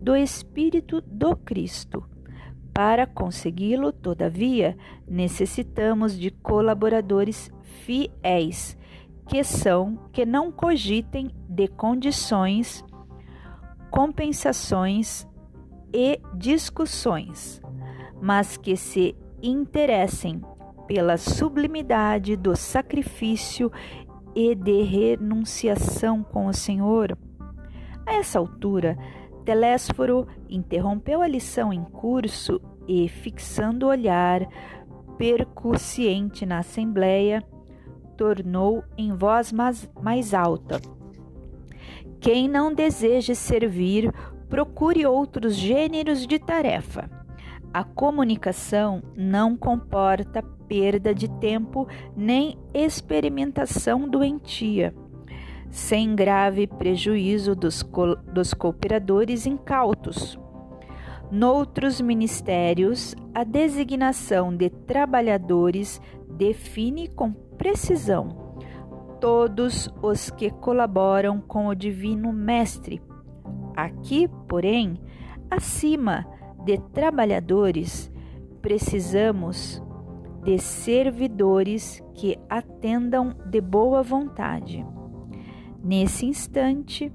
do 0.00 0.16
Espírito 0.16 1.00
do 1.00 1.36
Cristo. 1.36 2.04
Para 2.72 3.06
consegui-lo, 3.06 3.92
todavia, 3.92 4.76
necessitamos 5.06 6.18
de 6.18 6.30
colaboradores 6.30 7.50
fiéis, 7.84 8.76
que 9.28 9.44
são 9.44 10.08
que 10.12 10.26
não 10.26 10.50
cogitem 10.50 11.30
de 11.48 11.68
condições, 11.68 12.84
compensações 13.90 15.26
e 15.92 16.20
discussões, 16.36 17.62
mas 18.20 18.56
que 18.56 18.76
se 18.76 19.14
interessem 19.50 20.40
pela 20.86 21.16
sublimidade 21.16 22.36
do 22.36 22.56
sacrifício 22.56 23.70
e 24.34 24.54
de 24.54 24.82
renunciação 24.82 26.22
com 26.22 26.46
o 26.46 26.52
Senhor. 26.52 27.16
A 28.06 28.14
essa 28.14 28.38
altura, 28.38 28.98
Telésforo 29.44 30.26
interrompeu 30.48 31.22
a 31.22 31.28
lição 31.28 31.72
em 31.72 31.84
curso 31.84 32.60
e, 32.88 33.08
fixando 33.08 33.86
o 33.86 33.88
olhar 33.90 34.46
percussiente 35.16 36.44
na 36.44 36.58
assembleia, 36.58 37.42
tornou 38.16 38.82
em 38.96 39.12
voz 39.12 39.52
mais, 39.52 39.88
mais 40.00 40.34
alta: 40.34 40.80
Quem 42.20 42.48
não 42.48 42.74
deseja 42.74 43.34
servir, 43.34 44.12
procure 44.48 45.06
outros 45.06 45.54
gêneros 45.54 46.26
de 46.26 46.38
tarefa. 46.38 47.23
A 47.74 47.82
comunicação 47.84 49.02
não 49.16 49.56
comporta 49.56 50.42
perda 50.68 51.14
de 51.14 51.28
tempo 51.28 51.86
nem 52.16 52.56
experimentação 52.72 54.08
doentia 54.08 54.94
sem 55.74 56.14
grave 56.14 56.68
prejuízo 56.68 57.56
dos, 57.56 57.82
co 57.82 58.14
dos 58.14 58.54
cooperadores 58.54 59.44
incautos. 59.44 60.38
Noutros 61.32 62.00
ministérios, 62.00 63.16
a 63.34 63.42
designação 63.42 64.56
de 64.56 64.70
trabalhadores 64.70 66.00
define 66.30 67.08
com 67.08 67.32
precisão 67.32 68.54
todos 69.20 69.92
os 70.00 70.30
que 70.30 70.48
colaboram 70.48 71.40
com 71.40 71.66
o 71.66 71.74
Divino 71.74 72.32
Mestre. 72.32 73.02
Aqui, 73.74 74.28
porém, 74.46 75.00
acima 75.50 76.24
de 76.64 76.78
trabalhadores, 76.92 78.10
precisamos 78.62 79.82
de 80.42 80.58
servidores 80.58 82.02
que 82.14 82.38
atendam 82.48 83.34
de 83.46 83.60
boa 83.60 84.02
vontade. 84.02 84.84
Nesse 85.82 86.26
instante, 86.26 87.12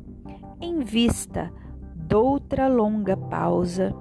em 0.62 0.80
vista 0.80 1.52
doutra 1.96 2.68
longa 2.68 3.16
pausa, 3.16 3.96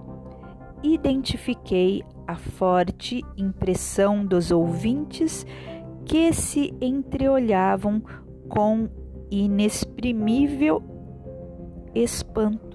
identifiquei 0.82 2.02
a 2.26 2.36
forte 2.36 3.22
impressão 3.36 4.24
dos 4.24 4.50
ouvintes 4.50 5.46
que 6.04 6.32
se 6.32 6.74
entreolhavam 6.80 8.02
com 8.48 8.88
inexprimível 9.30 10.82
espanto 11.94 12.67